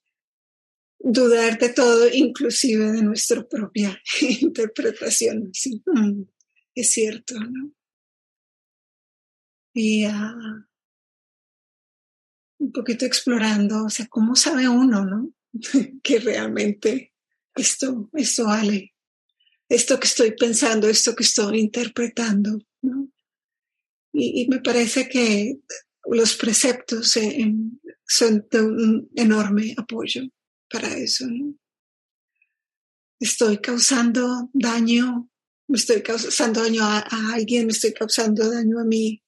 dudar 0.98 1.56
de 1.58 1.68
todo, 1.68 2.08
inclusive 2.12 2.90
de 2.90 3.02
nuestra 3.02 3.46
propia 3.46 3.96
interpretación. 4.40 5.50
Sí, 5.52 5.82
es 6.74 6.90
cierto, 6.90 7.34
¿no? 7.38 7.72
Y 9.74 10.06
uh, 10.06 10.64
un 12.62 12.72
poquito 12.72 13.04
explorando, 13.04 13.84
o 13.84 13.90
sea, 13.90 14.06
¿cómo 14.06 14.36
sabe 14.36 14.68
uno, 14.68 15.04
no? 15.04 15.32
que 16.02 16.20
realmente 16.20 17.12
esto, 17.54 18.08
esto 18.14 18.44
vale, 18.44 18.94
esto 19.68 19.98
que 19.98 20.06
estoy 20.06 20.32
pensando, 20.32 20.88
esto 20.88 21.14
que 21.14 21.24
estoy 21.24 21.58
interpretando, 21.58 22.58
¿no? 22.82 23.08
Y, 24.14 24.46
me 24.48 24.60
parece 24.60 25.08
que 25.08 25.58
los 26.04 26.36
preceptos 26.36 27.18
son 28.06 28.46
de 28.50 28.60
un 28.60 29.10
enorme 29.16 29.74
apoyo 29.76 30.22
para 30.70 30.94
eso, 30.96 31.26
¿no? 31.26 31.54
Estoy 33.18 33.58
causando 33.58 34.50
daño, 34.52 35.30
me 35.68 35.78
estoy 35.78 36.02
causando 36.02 36.62
daño 36.62 36.82
a 36.84 37.32
alguien, 37.32 37.66
me 37.66 37.72
estoy 37.72 37.92
causando 37.92 38.50
daño 38.50 38.78
a 38.80 38.84
mí, 38.84 39.22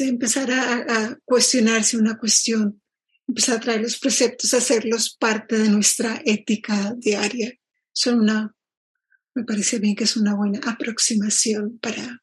empezar 0.00 0.50
a, 0.50 1.18
cuestionarse 1.24 1.96
una 1.96 2.18
cuestión, 2.18 2.82
empezar 3.26 3.56
a 3.56 3.60
traer 3.60 3.80
los 3.80 3.98
preceptos, 3.98 4.52
hacerlos 4.54 5.16
parte 5.16 5.58
de 5.58 5.68
nuestra 5.68 6.20
ética 6.24 6.94
diaria. 6.96 7.52
Una, 8.06 8.54
me 9.34 9.44
parece 9.44 9.78
bien 9.78 9.94
que 9.94 10.04
es 10.04 10.16
una 10.16 10.34
buena 10.34 10.60
aproximación 10.64 11.78
para 11.78 12.22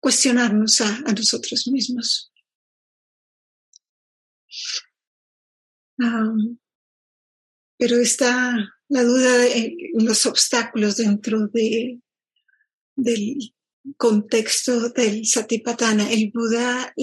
cuestionarnos 0.00 0.80
a, 0.80 1.00
nosotros 1.12 1.68
mismos. 1.68 2.32
pero 7.76 7.96
está 7.98 8.56
la 8.88 9.02
duda 9.04 9.38
de 9.38 9.76
los 9.94 10.24
obstáculos 10.24 10.96
dentro 10.96 11.46
de, 11.48 12.00
del, 12.96 13.54
contexto 13.96 14.90
del 14.90 15.26
Satipatthana, 15.26 16.10
el 16.10 16.30
Buda 16.32 16.94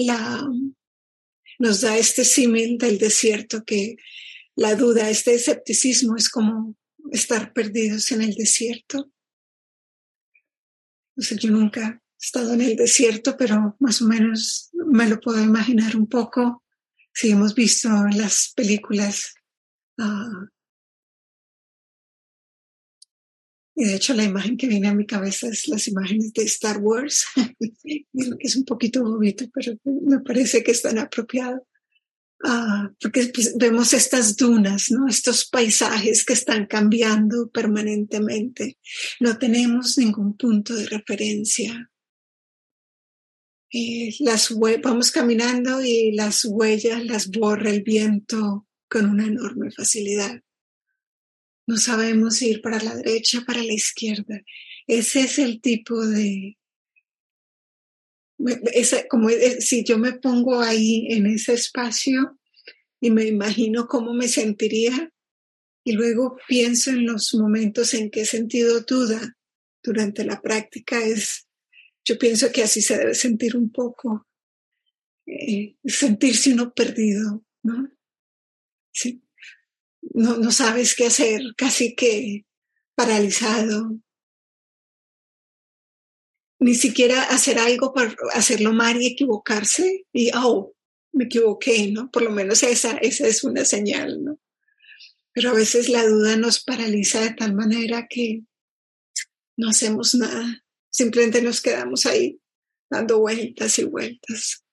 nos 1.58 1.80
da 1.80 1.96
este 1.96 2.24
símil 2.24 2.78
del 2.78 2.98
desierto 2.98 3.64
que 3.64 3.96
la 4.54 4.74
duda, 4.74 5.10
este 5.10 5.34
escepticismo 5.34 6.16
es 6.16 6.28
como 6.28 6.76
estar 7.12 7.52
perdidos 7.52 8.10
en 8.12 8.22
el 8.22 8.34
desierto. 8.34 9.10
yo 11.16 11.50
nunca 11.50 12.02
he 12.02 12.24
estado 12.24 12.54
en 12.54 12.60
el 12.60 12.76
desierto, 12.76 13.36
pero 13.36 13.76
más 13.78 14.02
o 14.02 14.06
menos 14.06 14.70
me 14.72 15.08
lo 15.08 15.20
puedo 15.20 15.42
imaginar 15.42 15.96
un 15.96 16.08
poco. 16.08 16.64
Si 17.12 17.30
hemos 17.30 17.54
visto 17.54 17.88
las 18.14 18.52
películas 18.54 19.34
uh, 19.98 20.46
Y 23.80 23.84
de 23.84 23.94
hecho 23.94 24.12
la 24.12 24.24
imagen 24.24 24.56
que 24.56 24.66
viene 24.66 24.88
a 24.88 24.94
mi 24.94 25.06
cabeza 25.06 25.46
es 25.46 25.68
las 25.68 25.86
imágenes 25.86 26.32
de 26.32 26.42
Star 26.42 26.78
Wars, 26.78 27.24
es 28.40 28.56
un 28.56 28.64
poquito 28.64 29.04
bobito, 29.04 29.44
pero 29.54 29.74
me 29.84 30.18
parece 30.18 30.64
que 30.64 30.72
es 30.72 30.82
tan 30.82 30.98
apropiado. 30.98 31.64
Ah, 32.42 32.90
porque 33.00 33.30
pues, 33.32 33.56
vemos 33.56 33.92
estas 33.92 34.36
dunas, 34.36 34.90
¿no? 34.90 35.06
estos 35.06 35.48
paisajes 35.48 36.24
que 36.24 36.32
están 36.32 36.66
cambiando 36.66 37.50
permanentemente. 37.50 38.78
No 39.20 39.38
tenemos 39.38 39.96
ningún 39.96 40.36
punto 40.36 40.74
de 40.74 40.86
referencia. 40.86 41.88
Las 44.18 44.52
vamos 44.82 45.12
caminando 45.12 45.84
y 45.84 46.10
las 46.16 46.44
huellas 46.44 47.04
las 47.04 47.28
borra 47.28 47.70
el 47.70 47.84
viento 47.84 48.66
con 48.90 49.08
una 49.08 49.26
enorme 49.26 49.70
facilidad. 49.70 50.42
No 51.68 51.76
sabemos 51.76 52.40
ir 52.40 52.62
para 52.62 52.82
la 52.82 52.96
derecha, 52.96 53.44
para 53.46 53.62
la 53.62 53.74
izquierda. 53.74 54.40
Ese 54.86 55.20
es 55.20 55.38
el 55.38 55.60
tipo 55.60 56.00
de... 56.06 56.56
como 59.10 59.28
si 59.60 59.84
yo 59.84 59.98
me 59.98 60.14
pongo 60.14 60.62
ahí 60.62 61.08
en 61.10 61.26
ese 61.26 61.52
espacio 61.52 62.40
y 63.02 63.10
me 63.10 63.26
imagino 63.26 63.86
cómo 63.86 64.14
me 64.14 64.28
sentiría 64.28 65.12
y 65.84 65.92
luego 65.92 66.38
pienso 66.48 66.88
en 66.88 67.04
los 67.04 67.34
momentos 67.34 67.92
en 67.92 68.10
que 68.10 68.22
he 68.22 68.26
sentido 68.26 68.80
duda 68.80 69.36
durante 69.82 70.24
la 70.24 70.40
práctica, 70.40 71.04
es, 71.04 71.48
yo 72.02 72.18
pienso 72.18 72.50
que 72.50 72.62
así 72.62 72.80
se 72.80 72.96
debe 72.96 73.14
sentir 73.14 73.58
un 73.58 73.70
poco, 73.70 74.26
eh, 75.26 75.76
sentirse 75.84 76.54
uno 76.54 76.72
perdido, 76.72 77.44
¿no? 77.62 77.92
Sí 78.90 79.22
no, 80.02 80.36
no 80.36 80.52
sabes 80.52 80.94
qué 80.94 81.06
hacer, 81.06 81.42
casi 81.56 81.94
que 81.94 82.44
paralizado. 82.94 83.98
ni 86.60 86.74
siquiera 86.74 87.22
hacer 87.22 87.58
algo 87.58 87.94
para 87.94 88.14
hacerlo 88.34 88.72
mal 88.72 89.00
y 89.00 89.06
equivocarse 89.06 90.06
y, 90.12 90.30
oh, 90.34 90.74
me 91.12 91.24
equivoqué, 91.24 91.92
¿no? 91.92 92.10
Por 92.10 92.22
lo 92.22 92.30
menos 92.30 92.62
esa, 92.62 92.96
esa 92.98 93.26
es 93.28 93.44
una 93.44 93.64
señal, 93.64 94.24
¿no? 94.24 94.40
Pero 95.32 95.50
a 95.50 95.54
veces 95.54 95.88
la 95.88 96.04
duda 96.04 96.36
nos 96.36 96.62
paraliza 96.64 97.20
de 97.20 97.34
tal 97.34 97.54
manera 97.54 98.06
que 98.08 98.42
no 99.56 99.70
hacemos 99.70 100.14
nada, 100.14 100.64
simplemente 100.90 101.42
nos 101.42 101.60
quedamos 101.60 102.06
ahí 102.06 102.40
dando 102.90 103.20
vueltas 103.20 103.78
y 103.78 103.84
vueltas. 103.84 104.64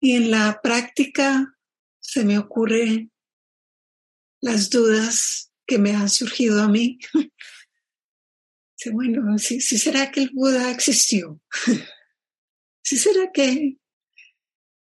Y 0.00 0.14
en 0.14 0.30
la 0.30 0.60
práctica 0.62 1.58
se 2.00 2.24
me 2.24 2.38
ocurren 2.38 3.12
las 4.40 4.70
dudas 4.70 5.52
que 5.66 5.78
me 5.78 5.94
han 5.94 6.08
surgido 6.08 6.62
a 6.62 6.68
mí. 6.68 6.98
bueno, 8.92 9.38
si 9.38 9.60
será 9.60 10.10
que 10.10 10.22
el 10.22 10.30
Buda 10.32 10.70
existió? 10.70 11.40
si 12.82 12.96
será 12.96 13.30
que 13.32 13.80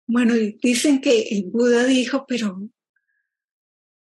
bueno, 0.07 0.35
dicen 0.63 1.01
que 1.01 1.23
el 1.31 1.45
Buda 1.45 1.85
dijo, 1.85 2.27
pero 2.27 2.69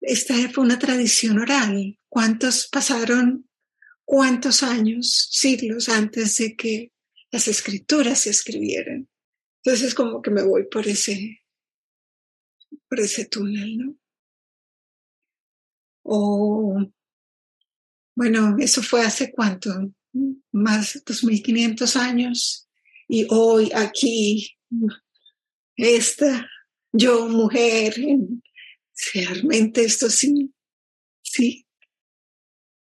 esta 0.01 0.33
fue 0.49 0.63
una 0.63 0.79
tradición 0.79 1.39
oral. 1.39 1.99
¿Cuántos 2.09 2.67
pasaron, 2.67 3.47
cuántos 4.03 4.63
años, 4.63 5.29
siglos 5.31 5.89
antes 5.89 6.37
de 6.37 6.55
que 6.55 6.91
las 7.31 7.47
escrituras 7.47 8.21
se 8.21 8.31
escribieran? 8.31 9.07
Entonces 9.63 9.93
como 9.93 10.21
que 10.21 10.31
me 10.31 10.43
voy 10.43 10.63
por 10.67 10.87
ese, 10.87 11.41
por 12.89 12.99
ese 12.99 13.25
túnel, 13.25 13.77
¿no? 13.77 13.97
O, 16.03 16.77
bueno, 18.15 18.55
eso 18.59 18.83
fue 18.83 19.01
hace 19.01 19.31
cuánto, 19.31 19.69
más 20.51 20.93
de 20.93 21.01
2500 21.05 21.95
años. 21.95 22.69
Y 23.07 23.25
hoy 23.29 23.71
aquí 23.73 24.57
esta, 25.75 26.49
yo 26.91 27.27
mujer, 27.27 27.95
realmente 29.13 29.83
esto 29.83 30.09
sí, 30.09 30.53
sí, 31.21 31.67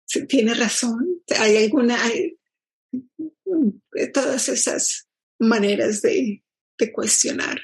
sí 0.06 0.28
tiene 0.28 0.54
razón. 0.54 1.22
Hay 1.40 1.58
alguna, 1.64 2.04
hay, 2.04 2.38
todas 4.14 4.50
esas 4.50 5.08
maneras 5.40 6.02
de, 6.02 6.44
cuestionar. 6.94 7.62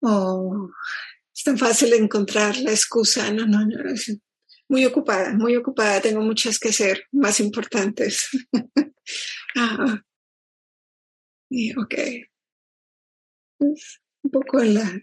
Oh, 0.00 0.70
tan 1.48 1.56
fácil 1.56 1.94
encontrar 1.94 2.58
la 2.58 2.72
excusa. 2.72 3.32
No, 3.32 3.46
no, 3.46 3.64
no. 3.64 3.76
Muy 4.68 4.84
ocupada, 4.84 5.32
muy 5.32 5.56
ocupada. 5.56 6.02
Tengo 6.02 6.20
muchas 6.20 6.58
que 6.58 6.68
hacer, 6.68 7.04
más 7.10 7.40
importantes. 7.40 8.28
ah, 9.56 10.02
y 11.48 11.72
ok. 11.74 11.94
un 13.60 14.30
poco 14.30 14.62
la. 14.62 15.00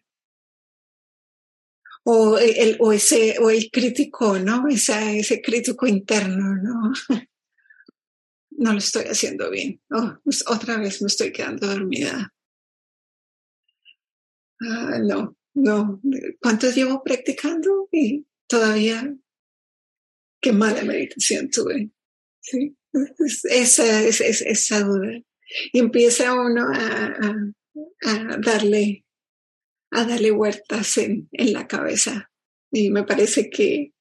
O 2.03 2.37
el, 2.37 2.77
o 2.79 2.93
ese, 2.93 3.39
o 3.39 3.49
el 3.49 3.71
crítico, 3.71 4.37
¿no? 4.37 4.67
Esa, 4.67 5.11
ese 5.13 5.41
crítico 5.41 5.87
interno, 5.87 6.55
¿no? 6.55 6.93
No 8.57 8.71
lo 8.71 8.77
estoy 8.77 9.03
haciendo 9.03 9.49
bien. 9.49 9.81
Oh, 9.91 10.17
pues 10.23 10.45
otra 10.47 10.77
vez 10.77 11.01
me 11.01 11.07
estoy 11.07 11.33
quedando 11.33 11.67
dormida. 11.67 12.33
Ah, 14.61 14.97
no, 15.03 15.35
no. 15.55 16.01
¿Cuánto 16.41 16.69
llevo 16.69 17.03
practicando? 17.03 17.89
Y 17.91 18.25
todavía, 18.47 19.15
qué 20.41 20.51
mala 20.51 20.83
meditación 20.83 21.49
tuve. 21.49 21.89
Sí, 22.41 22.77
esa, 23.49 24.03
esa, 24.03 24.25
esa 24.25 24.79
duda 24.81 25.21
y 25.71 25.79
empieza 25.79 26.33
uno 26.33 26.67
a, 26.71 27.19
darle 28.39 29.05
a 29.91 30.03
darle 30.05 30.31
vueltas 30.31 30.97
en, 30.97 31.29
en 31.31 31.53
la 31.53 31.67
cabeza. 31.67 32.31
Y 32.71 32.89
me 32.89 33.03
parece 33.03 33.49
que 33.49 33.93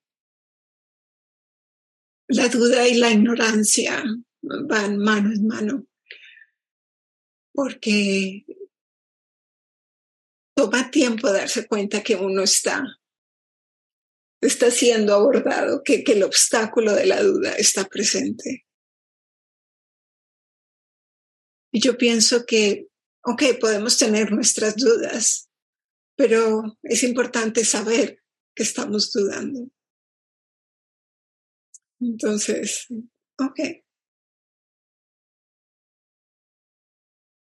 la 2.29 2.49
duda 2.49 2.89
y 2.89 2.95
la 2.95 3.11
ignorancia 3.11 4.03
van 4.43 4.99
mano 4.99 5.33
en 5.33 5.47
mano, 5.47 5.87
porque 7.53 8.45
toma 10.65 10.91
tiempo 10.91 11.31
darse 11.31 11.67
cuenta 11.67 12.03
que 12.03 12.17
uno 12.17 12.43
está, 12.43 12.83
está 14.41 14.71
siendo 14.71 15.15
abordado, 15.15 15.83
que, 15.85 16.03
que 16.03 16.13
el 16.13 16.23
obstáculo 16.23 16.95
de 16.95 17.07
la 17.07 17.23
duda 17.23 17.53
está 17.53 17.85
presente. 17.85 18.67
Y 21.71 21.81
yo 21.81 21.99
pienso 21.99 22.47
que, 22.47 22.87
ok, 23.25 23.43
podemos 23.61 23.99
tener 23.99 24.33
nuestras 24.33 24.77
dudas, 24.77 25.51
pero 26.17 26.79
es 26.83 27.03
importante 27.03 27.65
saber 27.65 28.23
que 28.55 28.63
estamos 28.63 29.13
dudando. 29.13 29.69
Entonces, 32.01 32.87
ok. 33.39 33.61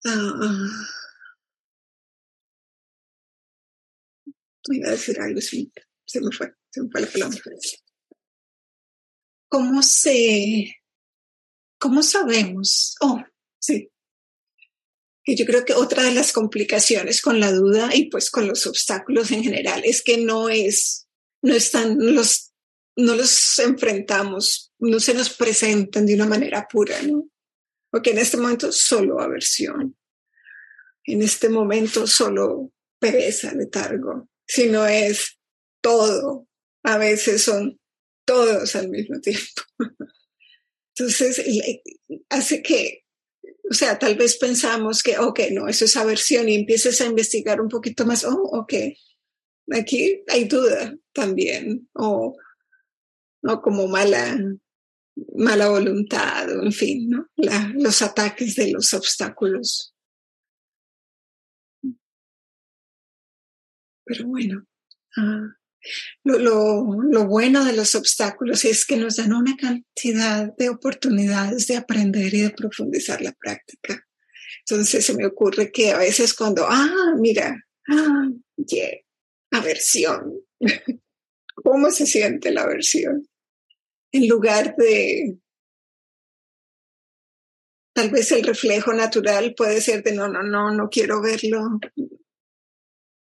Uh, 0.06 1.03
iba 4.72 4.88
a 4.88 4.92
decir 4.92 5.20
algo, 5.20 5.42
se 5.42 6.22
me 6.22 6.32
fue, 6.32 6.54
se 6.70 6.82
me 6.82 6.90
fue 6.90 7.02
la 7.02 7.08
palabra. 7.08 7.40
¿Cómo 9.50 9.84
se, 9.84 10.78
cómo 11.78 12.02
sabemos? 12.02 12.96
Oh, 13.02 13.22
sí, 13.60 13.92
que 15.24 15.36
yo 15.36 15.46
creo 15.46 15.64
que 15.64 15.74
otra 15.74 16.04
de 16.04 16.14
las 16.14 16.34
complicaciones 16.34 17.22
con 17.22 17.40
la 17.40 17.52
duda 17.52 17.90
y 17.94 18.10
pues 18.10 18.30
con 18.30 18.48
los 18.48 18.68
obstáculos 18.68 19.32
en 19.32 19.44
general 19.44 19.82
es 19.86 20.02
que 20.02 20.18
no 20.18 20.50
es, 20.50 21.08
no 21.42 21.54
están, 21.54 21.98
los, 22.00 22.52
no 22.98 23.16
los 23.16 23.60
enfrentamos, 23.60 24.74
no 24.80 25.00
se 25.00 25.14
nos 25.14 25.30
presentan 25.30 26.06
de 26.06 26.16
una 26.16 26.26
manera 26.26 26.68
pura, 26.70 27.02
¿no? 27.04 27.30
Porque 27.90 28.12
en 28.12 28.18
este 28.18 28.38
momento 28.38 28.72
solo 28.72 29.22
aversión, 29.22 29.96
en 31.06 31.22
este 31.22 31.48
momento 31.48 32.06
solo 32.06 32.72
pereza, 33.00 33.54
letargo, 33.54 34.30
sino 34.48 34.86
es 34.86 35.40
todo, 35.82 36.48
a 36.84 36.98
veces 36.98 37.44
son 37.44 37.80
todos 38.26 38.76
al 38.76 38.90
mismo 38.90 39.20
tiempo. 39.20 39.62
Entonces, 40.96 41.44
hace 42.30 42.62
que 42.62 43.04
o 43.70 43.74
sea, 43.74 43.98
tal 43.98 44.16
vez 44.16 44.38
pensamos 44.38 45.02
que, 45.02 45.18
ok, 45.18 45.40
no, 45.52 45.68
eso 45.68 45.86
es 45.86 45.96
aversión 45.96 46.50
y 46.50 46.56
empiezas 46.56 47.00
a 47.02 47.06
investigar 47.06 47.62
un 47.62 47.70
poquito 47.70 48.06
más, 48.06 48.26
oh, 48.26 48.42
ok, 48.52 48.74
aquí 49.72 50.24
hay 50.28 50.46
duda 50.46 50.96
también, 51.14 51.90
o 51.94 52.36
no 53.42 53.62
como 53.62 53.88
mala, 53.88 54.38
mala 55.36 55.70
voluntad, 55.70 56.50
o 56.56 56.64
en 56.64 56.72
fin, 56.72 57.10
¿no? 57.10 57.28
los 57.74 58.02
ataques 58.02 58.56
de 58.56 58.72
los 58.72 58.94
obstáculos. 58.94 59.93
Pero 64.06 64.28
bueno, 64.28 64.66
ah, 65.18 65.56
lo, 66.24 66.38
lo, 66.38 67.28
bueno 67.28 67.66
de 67.66 67.74
los 67.74 67.96
obstáculos 67.96 68.66
es 68.66 68.86
que 68.86 68.98
nos 68.98 69.18
dan 69.18 69.34
una 69.34 69.56
cantidad 69.58 70.54
de 70.58 70.70
oportunidades 70.70 71.68
de 71.68 71.78
aprender 71.78 72.34
y 72.34 72.42
de 72.42 72.50
profundizar 72.52 73.22
la 73.22 73.34
práctica. 73.34 74.06
Entonces 74.66 75.06
se 75.06 75.14
me 75.16 75.26
ocurre 75.26 75.72
que 75.72 75.92
a 75.92 75.98
veces 75.98 76.34
cuando, 76.34 76.66
ah, 76.68 77.16
mira, 77.18 77.56
ah, 77.90 78.30
yeah, 78.56 78.98
aversión. 79.52 80.34
¿Cómo 81.56 81.92
se 81.92 82.08
siente 82.08 82.52
la 82.52 82.64
aversión? 82.64 83.28
En 84.12 84.28
lugar 84.28 84.76
de, 84.78 85.38
tal 87.94 88.10
vez 88.10 88.32
el 88.32 88.44
reflejo 88.44 88.94
natural 88.94 89.54
puede 89.56 89.82
ser 89.82 90.04
de 90.04 90.14
no, 90.14 90.28
no, 90.28 90.44
no, 90.44 90.72
no 90.72 90.90
quiero 90.90 91.22
verlo, 91.22 91.80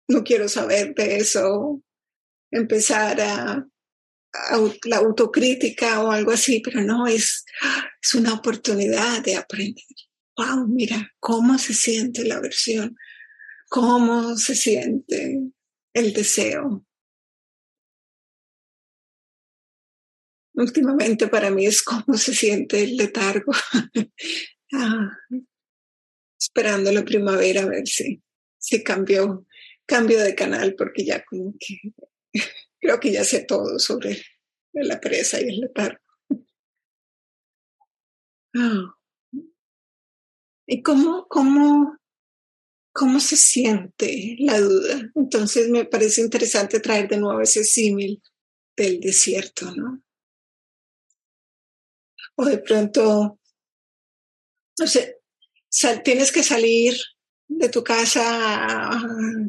no 0.08 0.22
quiero 0.24 0.48
saber 0.48 0.94
de 0.94 1.16
eso, 1.16 1.82
empezar 2.50 3.20
a, 3.20 3.66
la 4.84 4.96
autocrítica 4.98 6.02
o 6.02 6.10
algo 6.10 6.32
así, 6.32 6.60
pero 6.60 6.82
no, 6.82 7.06
es, 7.06 7.44
es 8.02 8.14
una 8.14 8.34
oportunidad 8.34 9.22
de 9.22 9.36
aprender. 9.36 9.84
Wow, 10.36 10.68
mira, 10.68 11.10
cómo 11.18 11.58
se 11.58 11.72
siente 11.72 12.22
la 12.24 12.36
aversión, 12.36 12.96
cómo 13.68 14.36
se 14.36 14.54
siente 14.54 15.40
el 15.94 16.12
deseo. 16.12 16.84
Últimamente 20.52 21.28
para 21.28 21.50
mí 21.50 21.66
es 21.66 21.82
cómo 21.82 22.18
se 22.18 22.34
siente 22.34 22.82
el 22.82 22.96
letargo. 22.96 23.52
ah, 24.72 25.10
esperando 26.38 26.92
la 26.92 27.04
primavera 27.04 27.62
a 27.62 27.66
ver 27.66 27.86
si, 27.86 28.22
si 28.58 28.82
cambió, 28.82 29.46
cambio 29.86 30.20
de 30.20 30.34
canal 30.34 30.74
porque 30.76 31.04
ya 31.04 31.24
como 31.24 31.54
que 31.58 31.92
Creo 32.80 33.00
que 33.00 33.12
ya 33.12 33.24
sé 33.24 33.44
todo 33.44 33.78
sobre 33.78 34.22
la 34.72 35.00
presa 35.00 35.40
y 35.40 35.48
el 35.48 35.60
letargo. 35.60 36.04
¿Y 40.68 40.82
cómo, 40.82 41.26
cómo, 41.28 41.96
cómo 42.92 43.20
se 43.20 43.36
siente 43.36 44.36
la 44.40 44.58
duda? 44.58 45.10
Entonces 45.14 45.68
me 45.68 45.84
parece 45.84 46.20
interesante 46.20 46.80
traer 46.80 47.08
de 47.08 47.18
nuevo 47.18 47.40
ese 47.40 47.62
símil 47.64 48.20
del 48.76 49.00
desierto, 49.00 49.72
¿no? 49.74 50.02
O 52.36 52.44
de 52.44 52.58
pronto, 52.58 53.38
no 54.78 54.86
sé, 54.86 55.20
tienes 56.04 56.32
que 56.32 56.42
salir 56.42 56.94
de 57.48 57.68
tu 57.68 57.82
casa, 57.84 58.90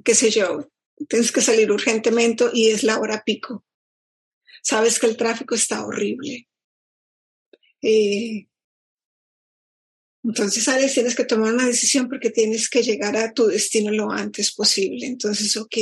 qué 0.03 0.15
sé 0.15 0.29
yo, 0.29 0.71
tienes 1.09 1.31
que 1.31 1.41
salir 1.41 1.71
urgentemente 1.71 2.45
y 2.53 2.69
es 2.69 2.83
la 2.83 2.99
hora 2.99 3.23
pico. 3.23 3.65
Sabes 4.61 4.99
que 4.99 5.07
el 5.07 5.17
tráfico 5.17 5.55
está 5.55 5.85
horrible. 5.85 6.47
Eh, 7.81 8.47
entonces, 10.23 10.63
sabes, 10.63 10.93
tienes 10.93 11.15
que 11.15 11.23
tomar 11.23 11.53
una 11.53 11.65
decisión 11.65 12.09
porque 12.09 12.29
tienes 12.29 12.69
que 12.69 12.83
llegar 12.83 13.15
a 13.15 13.33
tu 13.33 13.47
destino 13.47 13.91
lo 13.91 14.11
antes 14.11 14.53
posible. 14.53 15.05
Entonces, 15.05 15.55
ok, 15.55 15.77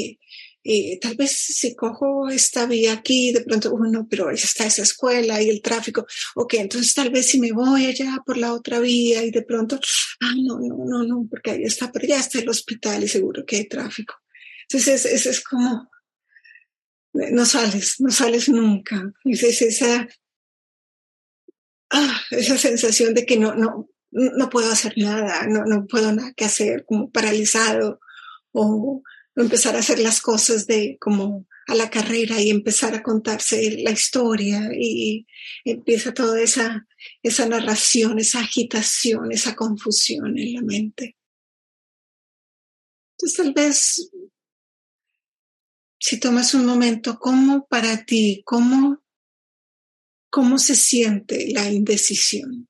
eh, 0.68 0.98
tal 1.00 1.16
vez 1.16 1.32
si 1.32 1.76
cojo 1.76 2.28
esta 2.28 2.66
vía 2.66 2.94
aquí, 2.94 3.32
de 3.32 3.42
pronto, 3.42 3.72
uno, 3.72 4.08
pero 4.10 4.30
ahí 4.30 4.36
está 4.36 4.66
esa 4.66 4.82
escuela 4.82 5.40
y 5.40 5.48
el 5.48 5.62
tráfico. 5.62 6.08
Ok, 6.34 6.56
entonces 6.56 6.92
tal 6.96 7.12
vez 7.12 7.28
si 7.28 7.40
me 7.40 7.52
voy 7.52 7.86
allá 7.86 8.18
por 8.26 8.36
la 8.36 8.52
otra 8.52 8.80
vía 8.80 9.24
y 9.24 9.30
de 9.30 9.44
pronto, 9.44 9.80
ah, 10.22 10.34
no, 10.36 10.60
no, 10.60 10.76
no, 10.84 11.04
no, 11.04 11.28
porque 11.30 11.52
ahí 11.52 11.64
está, 11.66 11.92
pero 11.92 12.08
ya 12.08 12.20
está 12.20 12.40
el 12.40 12.50
hospital 12.50 13.04
y 13.04 13.08
seguro 13.08 13.46
que 13.46 13.58
hay 13.58 13.68
tráfico. 13.68 14.16
Entonces, 14.68 15.06
es, 15.06 15.28
es, 15.28 15.44
como, 15.44 15.88
no 17.14 17.46
sales, 17.46 18.00
no 18.00 18.10
sales 18.10 18.50
nunca. 18.50 19.14
Es, 19.24 19.62
esa, 19.62 20.08
ah, 21.92 22.22
esa 22.32 22.58
sensación 22.58 23.14
de 23.14 23.24
que 23.24 23.38
no, 23.38 23.54
no, 23.54 23.88
no 24.10 24.50
puedo 24.50 24.72
hacer 24.72 24.94
nada, 24.98 25.46
no, 25.46 25.64
no 25.66 25.86
puedo 25.86 26.12
nada 26.12 26.34
que 26.36 26.46
hacer, 26.46 26.86
como 26.86 27.12
paralizado 27.12 28.00
o 28.52 29.04
empezar 29.36 29.76
a 29.76 29.80
hacer 29.80 30.00
las 30.00 30.22
cosas 30.22 30.66
de 30.68 30.98
como 31.00 31.46
a 31.68 31.76
la 31.76 31.90
carrera 31.90 32.40
y 32.42 32.50
empezar 32.50 32.94
a 32.96 33.04
contarse 33.04 33.78
la 33.82 33.92
historia 33.92 34.70
y 34.74 35.26
empieza 35.64 36.14
toda 36.14 36.40
esa, 36.40 36.88
esa 37.24 37.46
narración, 37.48 38.20
esa 38.20 38.40
agitación, 38.40 39.32
esa 39.32 39.56
confusión 39.56 40.38
en 40.38 40.54
la 40.54 40.62
mente. 40.62 41.18
Entonces 43.14 43.38
tal 43.38 43.54
vez 43.54 44.12
si 46.00 46.20
tomas 46.20 46.54
un 46.54 46.66
momento, 46.66 47.18
¿cómo 47.18 47.66
para 47.68 48.06
ti, 48.06 48.44
cómo, 48.46 49.04
cómo 50.30 50.60
se 50.60 50.76
siente 50.76 51.52
la 51.52 51.72
indecisión? 51.72 52.70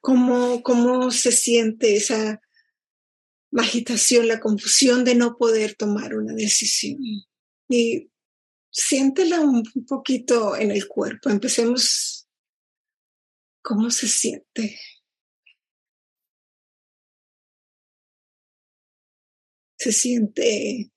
¿Cómo, 0.00 0.62
cómo 0.62 1.10
se 1.10 1.32
siente 1.32 1.96
esa 1.96 2.40
la 3.52 3.62
agitación, 3.62 4.26
la 4.28 4.40
confusión 4.40 5.04
de 5.04 5.14
no 5.14 5.36
poder 5.36 5.74
tomar 5.74 6.14
una 6.14 6.32
decisión. 6.34 6.98
Y 7.68 8.10
siéntela 8.70 9.40
un 9.40 9.62
poquito 9.86 10.56
en 10.56 10.70
el 10.70 10.88
cuerpo. 10.88 11.30
Empecemos. 11.30 12.26
¿Cómo 13.62 13.90
se 13.90 14.08
siente? 14.08 14.80
Se 19.78 19.92
siente 19.92 20.90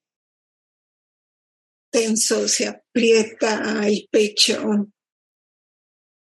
tenso, 1.92 2.48
se 2.48 2.68
aprieta 2.68 3.88
el 3.88 4.08
pecho, 4.12 4.92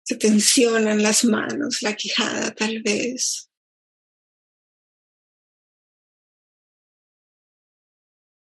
se 0.04 0.16
tensionan 0.16 1.02
las 1.02 1.24
manos, 1.24 1.82
la 1.82 1.94
quijada 1.96 2.54
tal 2.54 2.82
vez. 2.82 3.50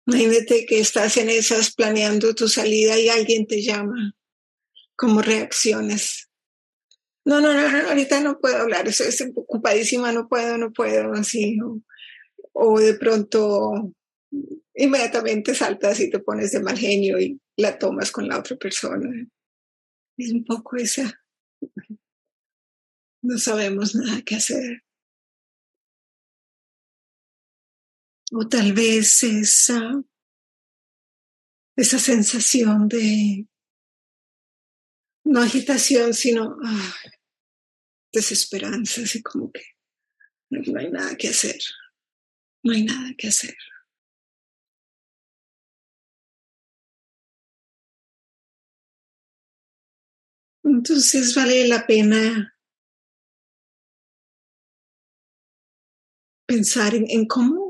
Imagínate 0.06 0.66
que 0.66 0.80
estás 0.80 1.18
en 1.18 1.30
esas 1.30 1.74
planeando 1.74 2.36
tu 2.36 2.48
salida 2.48 3.00
y 3.00 3.10
alguien 3.10 3.48
te 3.48 3.62
llama. 3.62 4.16
¿Cómo 4.96 5.22
reacciones? 5.22 6.30
No, 7.26 7.40
no, 7.40 7.54
no, 7.54 7.90
ahorita 7.90 8.20
no 8.20 8.40
puedo 8.40 8.58
hablar, 8.58 8.88
estoy, 8.88 9.32
ocupadísima, 9.36 10.12
no 10.12 10.28
puedo, 10.28 10.58
no 10.58 10.74
puedo, 10.74 11.14
así. 11.14 11.58
O, 12.52 12.80
de 12.80 12.96
pronto 12.96 13.94
inmediatamente 14.76 15.56
saltas 15.56 16.00
y 16.00 16.10
te 16.10 16.20
pones 16.20 16.52
de 16.52 16.60
mal 16.60 16.78
genio 16.78 17.20
y 17.20 17.40
la 17.56 17.78
tomas 17.78 18.12
con 18.12 18.28
la 18.28 18.40
otra 18.40 18.58
persona. 18.58 19.10
Es 20.18 20.34
un 20.34 20.44
poco 20.44 20.76
esa. 20.76 21.22
No 23.22 23.38
sabemos 23.38 23.96
nada 23.96 24.22
que 24.22 24.36
hacer. 24.36 24.83
O 28.36 28.48
tal 28.50 28.74
vez 28.74 29.22
esa, 29.22 29.80
esa 31.78 32.00
sensación 32.00 32.88
de 32.88 33.48
no 35.26 35.40
agitación, 35.40 36.16
sino 36.16 36.58
ah, 36.66 36.96
desesperanza, 38.12 39.02
así 39.02 39.22
como 39.22 39.52
que 39.52 39.64
no 40.50 40.80
hay 40.80 40.90
nada 40.90 41.16
que 41.16 41.30
hacer, 41.30 41.60
no 42.64 42.74
hay 42.74 42.84
nada 42.86 43.14
que 43.16 43.28
hacer. 43.28 43.56
Entonces 50.64 51.36
vale 51.36 51.68
la 51.68 51.86
pena 51.86 52.58
pensar 56.48 56.96
en 56.96 57.28
cómo 57.28 57.63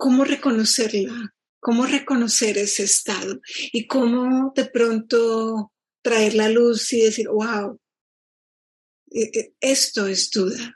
cómo 0.00 0.24
reconocerla, 0.24 1.34
cómo 1.60 1.84
reconocer 1.84 2.56
ese 2.56 2.84
estado 2.84 3.38
y 3.70 3.86
cómo 3.86 4.50
de 4.56 4.64
pronto 4.64 5.72
traer 6.02 6.34
la 6.34 6.48
luz 6.48 6.90
y 6.94 7.02
decir, 7.02 7.28
wow, 7.28 7.78
e, 9.10 9.24
e, 9.38 9.54
esto 9.60 10.06
es 10.06 10.30
duda. 10.30 10.74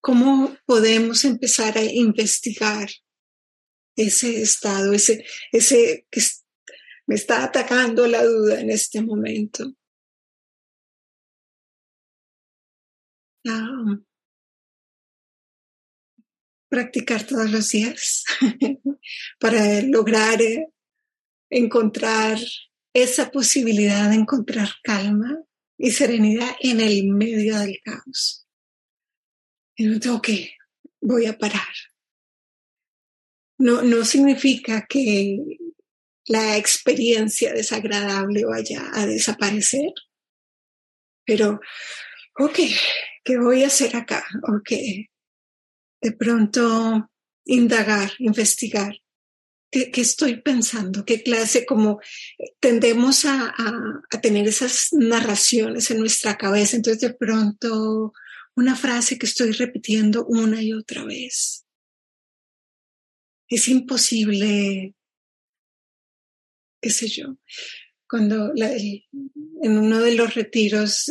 ¿Cómo 0.00 0.56
podemos 0.66 1.24
empezar 1.24 1.76
a 1.76 1.82
investigar 1.82 2.88
ese 3.96 4.40
estado, 4.40 4.92
ese, 4.92 5.24
ese 5.50 6.06
que 6.08 6.20
me 7.06 7.16
está 7.16 7.42
atacando 7.42 8.06
la 8.06 8.24
duda 8.24 8.60
en 8.60 8.70
este 8.70 9.02
momento? 9.02 9.72
Ah, 13.48 13.98
practicar 16.68 17.26
todos 17.26 17.50
los 17.50 17.68
días 17.70 18.24
para 19.40 19.82
lograr 19.82 20.40
eh, 20.42 20.66
encontrar 21.50 22.38
esa 22.92 23.30
posibilidad 23.30 24.08
de 24.10 24.16
encontrar 24.16 24.68
calma 24.82 25.42
y 25.78 25.90
serenidad 25.90 26.56
en 26.60 26.80
el 26.80 27.08
medio 27.08 27.58
del 27.58 27.78
caos. 27.84 28.46
Y 29.76 29.84
no 29.84 30.00
tengo 30.00 30.22
que, 30.22 30.56
voy 31.00 31.26
a 31.26 31.36
parar. 31.36 31.74
No, 33.58 33.82
no 33.82 34.04
significa 34.04 34.86
que 34.88 35.38
la 36.26 36.56
experiencia 36.56 37.52
desagradable 37.52 38.44
vaya 38.44 38.90
a 38.92 39.06
desaparecer, 39.06 39.92
pero, 41.24 41.60
ok, 42.38 42.58
¿qué 43.24 43.38
voy 43.38 43.62
a 43.62 43.66
hacer 43.66 43.96
acá? 43.96 44.24
Ok, 44.48 44.72
de 46.06 46.12
pronto 46.12 47.10
indagar, 47.44 48.12
investigar. 48.20 48.94
¿Qué, 49.72 49.90
estoy 49.96 50.40
pensando? 50.40 51.04
¿Qué 51.04 51.24
clase? 51.24 51.66
Como 51.66 51.98
tendemos 52.60 53.24
a, 53.24 53.52
a, 54.12 54.20
tener 54.20 54.46
esas 54.46 54.92
narraciones 54.92 55.90
en 55.90 55.98
nuestra 55.98 56.38
cabeza, 56.38 56.76
entonces 56.76 57.00
de 57.00 57.12
pronto 57.12 58.12
una 58.54 58.76
frase 58.76 59.18
que 59.18 59.26
estoy 59.26 59.50
repitiendo 59.50 60.24
una 60.26 60.62
y 60.62 60.72
otra 60.72 61.04
vez. 61.04 61.66
Es 63.48 63.66
imposible, 63.66 64.94
qué 66.80 66.90
sé 66.90 67.08
yo, 67.08 67.36
cuando 68.08 68.52
en 68.54 69.78
uno 69.78 70.00
de 70.00 70.14
los 70.14 70.34
retiros 70.36 71.10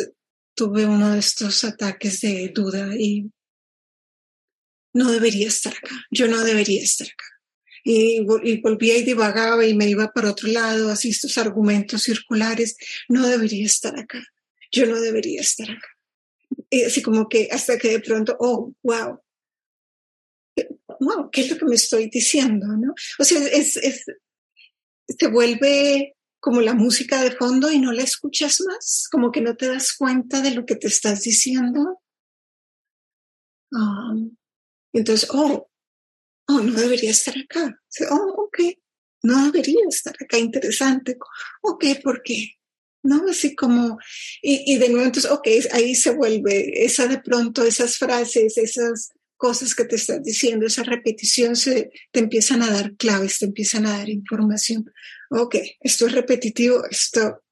tuve 0.56 0.86
uno 0.86 1.12
de 1.12 1.20
estos 1.20 1.66
ataques 1.66 2.22
de 2.22 2.48
duda 2.56 2.96
y 2.98 3.30
no 4.96 5.12
debería 5.12 5.48
estar 5.48 5.74
acá, 5.74 5.94
yo 6.10 6.28
no 6.28 6.42
debería 6.44 6.82
estar 6.82 7.08
acá. 7.08 7.26
Y, 7.84 8.22
volvía 8.62 8.98
y 8.98 9.04
divagaba 9.04 9.64
y 9.66 9.76
me 9.76 9.88
iba 9.88 10.12
para 10.12 10.32
otro 10.32 10.48
lado, 10.48 10.90
así 10.90 11.10
estos 11.10 11.38
argumentos 11.38 12.04
circulares, 12.04 12.78
no 13.10 13.28
debería 13.28 13.66
estar 13.66 14.00
acá, 14.00 14.24
yo 14.72 14.88
no 14.88 15.00
debería 15.00 15.42
estar 15.42 15.70
acá. 15.70 15.88
Y 16.70 16.84
así 16.84 17.02
como 17.02 17.28
que 17.28 17.50
hasta 17.52 17.78
que 17.78 17.90
de 17.90 18.00
pronto, 18.00 18.38
oh, 18.40 18.74
wow, 18.82 19.20
wow, 21.02 21.30
¿qué 21.30 21.42
es 21.42 21.52
lo 21.52 21.58
que 21.58 21.66
me 21.66 21.76
estoy 21.76 22.10
diciendo? 22.10 22.66
¿no? 22.66 22.96
O 23.20 23.24
sea, 23.26 23.46
es, 23.48 23.74
se 25.08 25.28
vuelve 25.28 26.16
como 26.40 26.62
la 26.62 26.74
música 26.74 27.22
de 27.22 27.32
fondo 27.32 27.70
y 27.70 27.80
no 27.80 27.92
la 27.92 28.04
escuchas 28.04 28.62
más, 28.62 29.08
como 29.12 29.32
que 29.32 29.42
no 29.42 29.58
te 29.58 29.68
das 29.68 29.94
cuenta 29.94 30.42
de 30.42 30.52
lo 30.52 30.66
que 30.66 30.76
te 30.76 30.88
estás 30.88 31.24
diciendo. 31.24 32.02
Um, 33.72 34.38
entonces, 35.00 35.30
oh, 35.32 35.70
oh, 36.48 36.60
no 36.60 36.74
debería 36.80 37.12
estar 37.12 37.36
acá. 37.38 37.80
Oh, 38.12 38.46
ok, 38.46 38.60
no 39.24 39.46
debería 39.52 39.82
estar 39.90 40.16
acá, 40.20 40.38
interesante. 40.38 41.18
Ok, 41.62 41.86
¿por 42.04 42.22
qué? 42.24 42.56
¿no? 43.06 43.24
Así 43.30 43.56
como, 43.56 43.98
y, 44.42 44.74
y, 44.74 44.78
de 44.78 44.90
nuevo, 44.90 45.06
entonces, 45.06 45.32
ok, 45.32 45.48
ahí 45.72 45.96
se 45.96 46.12
vuelve 46.12 46.84
esa 46.84 47.08
de 47.08 47.20
pronto, 47.20 47.64
esas 47.64 47.98
frases, 47.98 48.58
esas 48.58 49.10
cosas 49.38 49.76
que 49.76 49.86
te 49.86 49.96
estás 49.96 50.24
diciendo, 50.24 50.66
esa 50.66 50.84
repetición, 50.84 51.56
se, 51.56 51.92
te 52.12 52.20
empiezan 52.20 52.64
a 52.64 52.72
dar 52.72 52.96
claves, 52.96 53.40
te 53.40 53.46
empiezan 53.46 53.86
a 53.86 53.98
dar 53.98 54.10
información. 54.10 54.92
Ok, 55.30 55.56
esto 55.80 56.08
es 56.08 56.14
repetitivo, 56.14 56.84
esto 56.90 57.44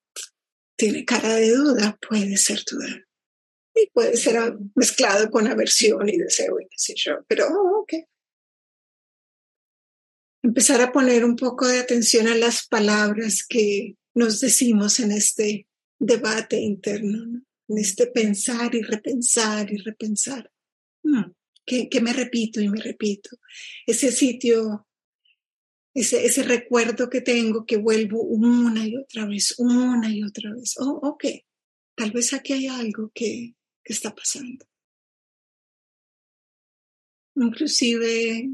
tiene 0.76 1.06
cara 1.06 1.36
de 1.36 1.52
duda, 1.52 1.98
puede 2.08 2.38
ser 2.38 2.64
duda. 2.70 3.06
Y 3.76 3.90
puede 3.92 4.18
ser 4.18 4.56
mezclado 4.76 5.30
con 5.32 5.48
aversión 5.48 6.08
y 6.08 6.18
deseo 6.18 6.60
y 6.60 6.66
qué 6.66 6.78
sé 6.78 6.94
yo, 6.96 7.24
pero 7.28 7.48
oh, 7.48 7.82
ok. 7.82 7.94
Empezar 10.44 10.82
a 10.82 10.92
poner 10.92 11.24
un 11.24 11.36
poco 11.36 11.68
de 11.68 11.80
atención 11.80 12.28
a 12.28 12.36
las 12.36 12.68
palabras 12.68 13.46
que 13.48 13.96
nos 14.14 14.40
decimos 14.42 15.00
en 15.00 15.12
este 15.12 15.68
debate 16.00 16.60
interno, 16.60 17.42
en 17.68 17.78
este 17.78 18.08
pensar 18.08 18.76
y 18.76 18.82
repensar 18.82 19.72
y 19.72 19.78
repensar. 19.78 20.52
Hmm, 21.02 21.32
¿Qué, 21.66 21.90
me 22.02 22.14
repito 22.14 22.60
y 22.62 22.68
me 22.68 22.82
repito? 22.82 23.30
Ese 23.88 24.12
sitio, 24.12 24.88
ese, 25.94 26.26
ese 26.26 26.44
recuerdo 26.44 27.10
que 27.10 27.22
tengo 27.22 27.66
que 27.66 27.78
vuelvo 27.78 28.22
una 28.22 28.86
y 28.86 28.98
otra 28.98 29.26
vez, 29.26 29.56
una 29.58 30.14
y 30.14 30.24
otra 30.24 30.54
vez. 30.54 30.76
Oh, 30.78 31.00
ok, 31.04 31.26
tal 31.96 32.12
vez 32.12 32.34
aquí 32.34 32.54
hay 32.54 32.68
algo 32.68 33.12
que, 33.14 33.56
que 33.84 33.94
está 33.94 34.14
pasando. 34.14 34.66
Inclusive, 37.36 38.50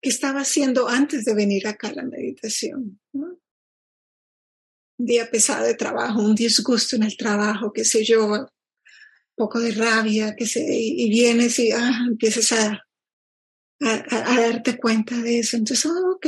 ¿qué 0.00 0.08
estaba 0.08 0.40
haciendo 0.40 0.88
antes 0.88 1.24
de 1.24 1.34
venir 1.34 1.66
acá 1.66 1.88
a 1.88 1.94
la 1.94 2.04
meditación? 2.04 3.00
un 4.98 5.06
día 5.06 5.30
pesado 5.30 5.64
de 5.64 5.74
trabajo, 5.74 6.20
un 6.20 6.34
disgusto 6.34 6.96
en 6.96 7.04
el 7.04 7.16
trabajo, 7.16 7.72
qué 7.72 7.84
sé 7.84 8.04
yo, 8.04 8.26
un 8.26 8.48
poco 9.36 9.60
de 9.60 9.70
rabia, 9.70 10.34
que 10.34 10.46
sé, 10.46 10.66
y, 10.68 11.08
vienes 11.08 11.58
y 11.60 11.70
ah, 11.70 12.04
empiezas 12.08 12.52
a, 12.52 12.84
a, 13.80 14.40
darte 14.40 14.76
cuenta 14.76 15.16
de 15.16 15.38
eso. 15.38 15.56
Entonces, 15.56 15.86
oh, 15.86 16.12
ok. 16.16 16.26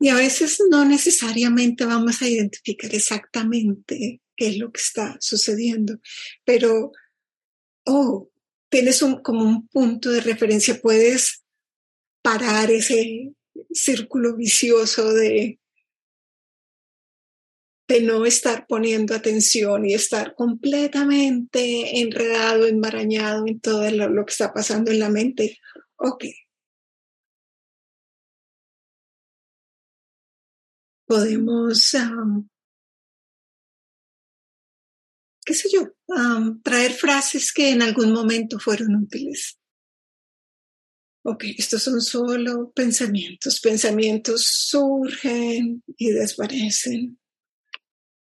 Y 0.00 0.08
a 0.08 0.14
veces 0.14 0.60
no 0.68 0.84
necesariamente 0.84 1.84
vamos 1.84 2.22
a 2.22 2.28
identificar 2.28 2.92
exactamente 2.92 4.20
qué 4.40 4.48
es 4.48 4.56
lo 4.56 4.72
que 4.72 4.80
está 4.80 5.18
sucediendo, 5.20 5.98
pero, 6.46 6.92
oh, 7.84 8.30
tienes 8.70 9.02
un, 9.02 9.20
como 9.22 9.42
un 9.44 9.68
punto 9.68 10.08
de 10.10 10.22
referencia, 10.22 10.80
puedes 10.80 11.44
parar 12.22 12.70
ese 12.70 13.34
círculo 13.70 14.36
vicioso 14.36 15.12
de 15.12 15.60
de 17.90 18.00
no 18.02 18.24
estar 18.24 18.66
poniendo 18.68 19.14
atención 19.16 19.84
y 19.84 19.94
estar 19.94 20.36
completamente 20.36 22.00
enredado, 22.00 22.66
enmarañado 22.66 23.48
en 23.48 23.58
todo 23.60 23.90
lo, 23.90 24.24
que 24.24 24.30
está 24.30 24.52
pasando 24.52 24.92
en 24.92 25.00
la 25.00 25.08
mente. 25.10 25.58
Ok. 25.96 26.24
Podemos, 31.04 31.92
qué 35.50 35.56
sé 35.56 35.68
yo, 35.72 35.92
traer 36.62 36.92
frases 36.92 37.52
que 37.52 37.70
en 37.70 37.82
algún 37.82 38.12
momento 38.12 38.60
fueron 38.60 38.94
útiles. 38.94 39.58
Ok, 41.24 41.42
estos 41.58 41.82
son 41.82 42.00
solo 42.00 42.70
pensamientos. 42.70 43.58
Pensamientos 43.58 44.46
surgen 44.46 45.82
y 45.96 46.12
desvanecen 46.12 47.18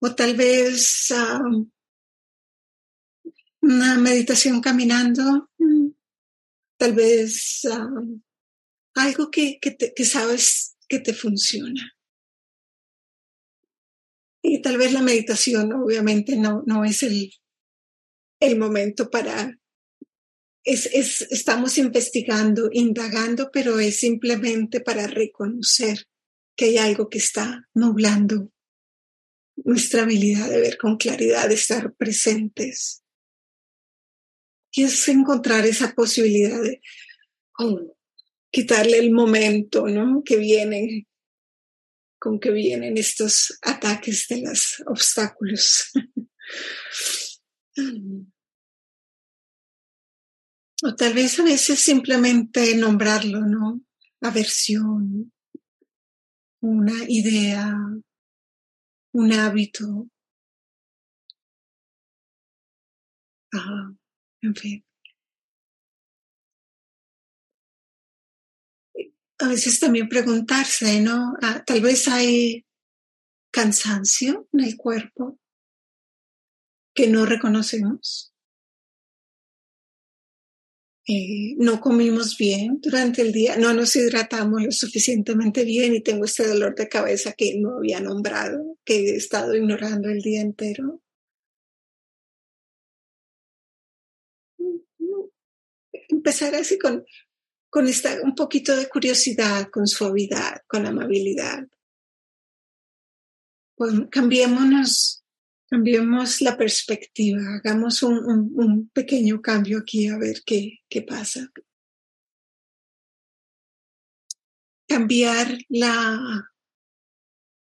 o 0.01 0.14
tal 0.14 0.35
vez 0.37 1.12
una 3.61 3.99
meditación 3.99 4.62
caminando, 4.62 5.51
mm, 5.59 5.89
tal 6.79 6.95
vez 6.95 7.61
algo 8.95 9.31
que, 9.31 9.59
que, 9.61 10.05
sabes 10.07 10.79
que 10.89 11.01
te 11.01 11.12
funciona. 11.12 11.93
Y 14.49 14.62
tal 14.62 14.78
vez 14.78 14.92
la 14.92 15.03
meditación 15.03 15.72
obviamente 15.74 16.36
no, 16.36 16.62
no 16.66 16.84
es 16.84 17.03
el, 17.03 17.30
el 18.40 18.59
momento 18.59 19.11
para... 19.11 19.59
Es, 20.64 20.86
es, 20.86 21.22
estamos 21.30 21.78
investigando, 21.78 22.68
indagando, 22.72 23.51
pero 23.53 23.78
es 23.78 24.01
simplemente 24.01 24.80
para 24.80 25.07
reconocer 25.07 26.07
que 26.57 26.66
hay 26.66 26.78
algo 26.78 27.09
que 27.09 27.18
está 27.18 27.68
nublando 27.74 28.51
nuestra 29.64 30.03
habilidad 30.03 30.49
de 30.49 30.61
ver 30.61 30.78
con 30.78 30.96
claridad, 30.96 31.49
de 31.49 31.55
estar 31.55 31.94
presentes. 31.94 33.03
Y 34.72 34.84
es 34.84 35.09
encontrar 35.09 35.66
esa 35.66 35.94
posibilidad 35.94 36.62
de 36.62 36.80
oh, 37.59 37.96
quitarle 38.51 38.99
el 38.99 39.11
momento, 39.11 39.88
¿no? 39.88 40.22
Que 40.24 40.36
viene, 40.36 41.08
con 42.19 42.41
que 42.41 42.51
vienen 42.51 42.99
estos 42.99 43.59
ataques 43.62 44.27
de 44.29 44.43
los 44.43 44.83
obstáculos. 44.87 45.91
o 50.83 50.95
tal 50.97 51.14
vez 51.14 51.39
a 51.39 51.45
veces 51.45 51.79
simplemente 51.81 52.77
nombrarlo, 52.77 53.41
¿no? 53.41 53.81
Aversión, 54.21 55.33
una 56.61 57.05
idea, 57.09 57.75
un 59.12 59.33
hábito. 59.33 60.09
en 64.43 64.55
fin. 64.55 64.88
A 69.41 69.49
veces 69.49 69.78
también 69.78 70.09
preguntarse, 70.09 71.01
¿no? 71.01 71.34
Ah, 71.43 71.62
tal 71.64 71.80
vez 71.80 72.09
hay 72.09 72.66
cansancio 73.53 74.49
en 74.53 74.61
el 74.61 74.76
cuerpo 74.76 75.39
que 76.93 77.07
no 77.07 77.24
reconocemos. 77.24 78.34
Eh, 81.07 81.55
no 81.57 81.80
comimos 81.80 82.36
bien 82.36 82.80
durante 82.82 83.22
el 83.22 83.32
día, 83.32 83.57
no 83.57 83.72
nos 83.72 83.97
hidratamos 83.97 84.62
lo 84.62 84.70
suficientemente 84.72 85.64
bien 85.64 85.95
y 85.95 86.03
tengo 86.03 86.26
este 86.26 86.47
dolor 86.47 86.74
de 86.74 86.89
cabeza 86.89 87.32
que 87.32 87.59
no 87.59 87.78
había 87.78 88.01
nombrado, 88.01 88.76
que 88.84 89.12
he 89.12 89.16
estado 89.16 89.55
ignorando 89.57 90.11
el 90.11 90.20
día 90.20 90.43
entero. 90.43 91.01
Empezar 96.11 96.55
así 96.57 96.78
con, 96.78 97.05
con 97.71 97.87
esta, 97.87 98.21
un 98.23 98.35
poquito 98.35 98.77
de 98.77 98.89
curiosidad, 98.89 99.69
con 99.71 99.87
suavidad, 99.87 100.62
con 100.66 100.87
amabilidad. 100.87 101.66
Pues 103.77 103.93
cambiémonos 104.11 105.19
Cambiemos 105.71 106.41
la 106.41 106.57
perspectiva, 106.57 107.57
hagamos 107.57 108.03
un, 108.03 108.91
pequeño 108.95 109.43
cambio 109.43 109.81
aquí 109.81 110.09
a 110.09 110.16
ver 110.16 110.43
qué, 110.47 110.79
qué 110.89 111.03
pasa. 111.03 111.53
Cambiar 114.89 115.59
la, 115.69 116.51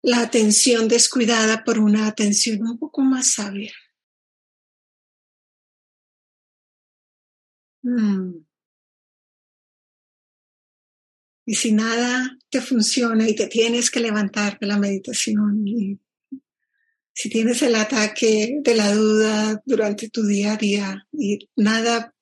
la 0.04 0.22
atención 0.22 0.88
descuidada 0.88 1.64
por 1.64 1.80
una 1.80 2.06
atención 2.06 2.62
un 2.62 2.78
poco 2.78 3.02
más 3.02 3.32
sabia. 3.32 3.74
Mm. 7.82 8.46
Y 11.46 11.56
si 11.56 11.72
nada 11.72 12.38
te 12.50 12.62
funciona 12.62 13.28
y 13.28 13.36
te 13.36 13.48
tienes 13.48 13.92
que 13.92 14.00
levantar 14.00 14.58
de 14.60 14.68
la 14.68 14.80
meditación 14.80 15.64
si 17.16 17.30
tienes 17.30 17.62
el 17.62 17.76
ataque 17.76 18.60
de 18.62 18.76
la 18.76 18.94
duda 18.94 19.62
durante 19.66 20.10
tu 20.10 20.24
día 20.24 20.54
a 20.54 20.58
día 20.58 21.08
y 21.14 21.50
nada 21.56 22.14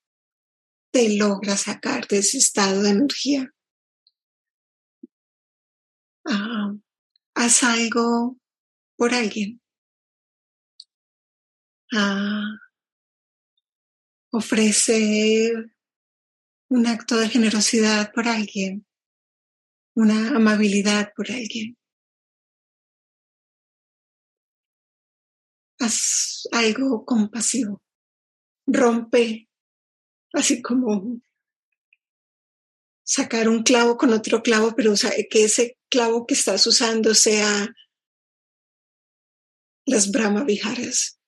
te 0.92 1.16
logra 1.16 1.56
sacar 1.56 2.06
de 2.06 2.18
ese 2.18 2.38
estado 2.38 2.80
de 2.80 2.90
energía, 2.90 3.52
ah, 6.26 6.76
haz 7.34 7.64
algo 7.64 8.38
por 8.96 9.12
alguien. 9.12 9.60
Ah, 11.92 12.60
ofrece 14.30 15.52
un 16.68 16.86
acto 16.86 17.18
de 17.18 17.28
generosidad 17.28 18.12
por 18.12 18.28
alguien, 18.28 18.86
una 19.94 20.36
amabilidad 20.36 21.12
por 21.16 21.30
alguien. 21.30 21.76
Haz 25.78 26.48
algo 26.52 27.04
compasivo. 27.04 27.82
Rompe, 28.66 29.48
así 30.32 30.62
como 30.62 31.20
sacar 33.04 33.48
un 33.48 33.62
clavo 33.62 33.96
con 33.96 34.12
otro 34.12 34.42
clavo, 34.42 34.74
pero 34.74 34.94
que 35.30 35.44
ese 35.44 35.78
clavo 35.90 36.26
que 36.26 36.34
estás 36.34 36.66
usando 36.66 37.14
sea 37.14 37.68
las 39.86 40.10
Brahma 40.10 40.44
Viharas. 40.44 41.18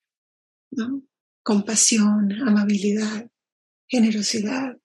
Compasión, 1.42 2.32
amabilidad, 2.32 3.30
generosidad. 3.88 4.76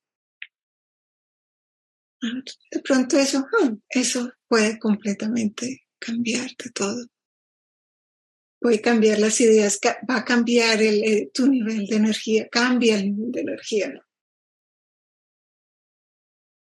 De 2.22 2.80
pronto 2.82 3.17
eso, 3.17 3.47
ah, 3.61 3.76
eso 3.89 4.32
puede 4.47 4.78
completamente 4.78 5.88
cambiarte 5.97 6.69
todo. 6.69 7.07
Puede 8.59 8.80
cambiar 8.80 9.17
las 9.17 9.41
ideas, 9.41 9.80
va 10.07 10.17
a 10.17 10.26
cambiar 10.26 10.82
el, 10.84 11.32
tu 11.34 11.47
nivel 11.47 11.88
de 11.88 11.95
energía, 11.95 12.47
cambia 12.49 12.95
el 12.95 13.15
nivel 13.15 13.32
de 13.32 13.41
energía. 13.41 14.05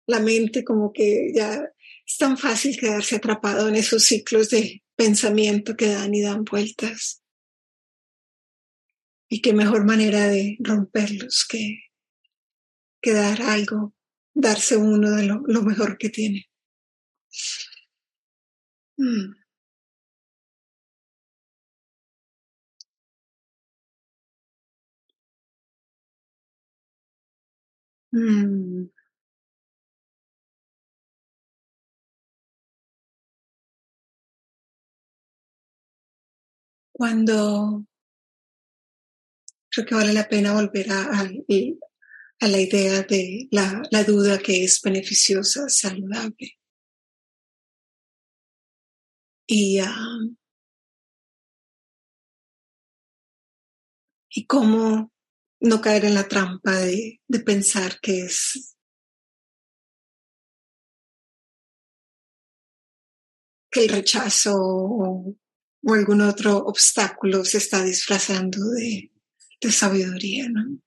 La 0.08 0.20
mente 0.20 0.66
como 0.66 0.92
que 0.92 1.32
ya 1.34 1.72
es 2.06 2.18
tan 2.18 2.38
fácil 2.38 2.78
quedarse 2.78 3.16
atrapado 3.16 3.70
en 3.70 3.76
esos 3.76 4.04
ciclos 4.04 4.50
de 4.50 4.84
pensamiento 4.96 5.76
que 5.76 5.88
dan 5.88 6.14
y 6.14 6.22
dan 6.22 6.44
vueltas. 6.44 7.24
Y 9.30 9.42
qué 9.42 9.54
mejor 9.54 9.86
manera 9.86 10.28
de 10.28 10.58
romperlos 10.60 11.46
que, 11.50 11.80
que 13.02 13.14
dar 13.14 13.42
algo, 13.42 13.95
darse 14.36 14.78
uno 14.78 15.12
de 15.12 15.24
lo, 15.26 15.42
mejor 15.64 15.98
que 15.98 16.10
tiene. 16.10 16.46
Mm. 19.00 19.36
Mm. 28.14 28.90
Cuando 36.92 37.86
creo 39.70 39.86
que 39.86 39.96
vale 39.96 40.14
la 40.14 40.28
pena 40.28 40.54
volver 40.54 40.92
a, 40.92 41.02
a, 41.20 41.30
la 42.42 42.60
idea 42.60 43.02
de 43.04 43.48
la, 43.52 44.04
duda 44.04 44.38
que 44.40 44.64
es 44.64 44.82
beneficiosa, 44.82 45.68
saludable. 45.70 46.58
Y, 49.48 49.80
um, 49.82 50.36
y 54.30 54.46
cómo 54.46 55.12
no 55.60 55.82
caer 55.82 56.06
en 56.06 56.16
la 56.16 56.28
trampa 56.28 56.74
de, 56.74 57.22
pensar 57.46 58.00
que 58.02 58.26
es 58.26 58.76
que 63.72 63.86
el 63.86 63.90
rechazo 63.90 64.54
o, 64.56 65.36
o 65.84 65.94
algún 65.94 66.22
otro 66.22 66.58
obstáculo 66.58 67.46
se 67.46 67.60
está 67.60 67.84
disfrazando 67.84 68.60
de, 68.70 69.12
de 69.62 69.72
sabiduría, 69.72 70.48
¿no? 70.50 70.85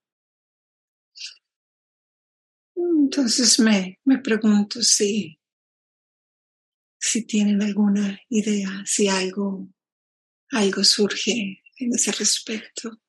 Entonces 2.79 3.59
me, 3.59 3.99
me 4.05 4.19
pregunto 4.19 4.83
si, 4.83 5.41
si 6.99 7.27
tienen 7.27 7.61
alguna 7.63 8.21
idea, 8.29 8.69
si 8.87 9.09
algo, 9.09 9.69
algo 10.51 10.85
surge 10.85 11.63
en 11.79 11.95
ese 11.95 12.13
respecto. 12.13 13.01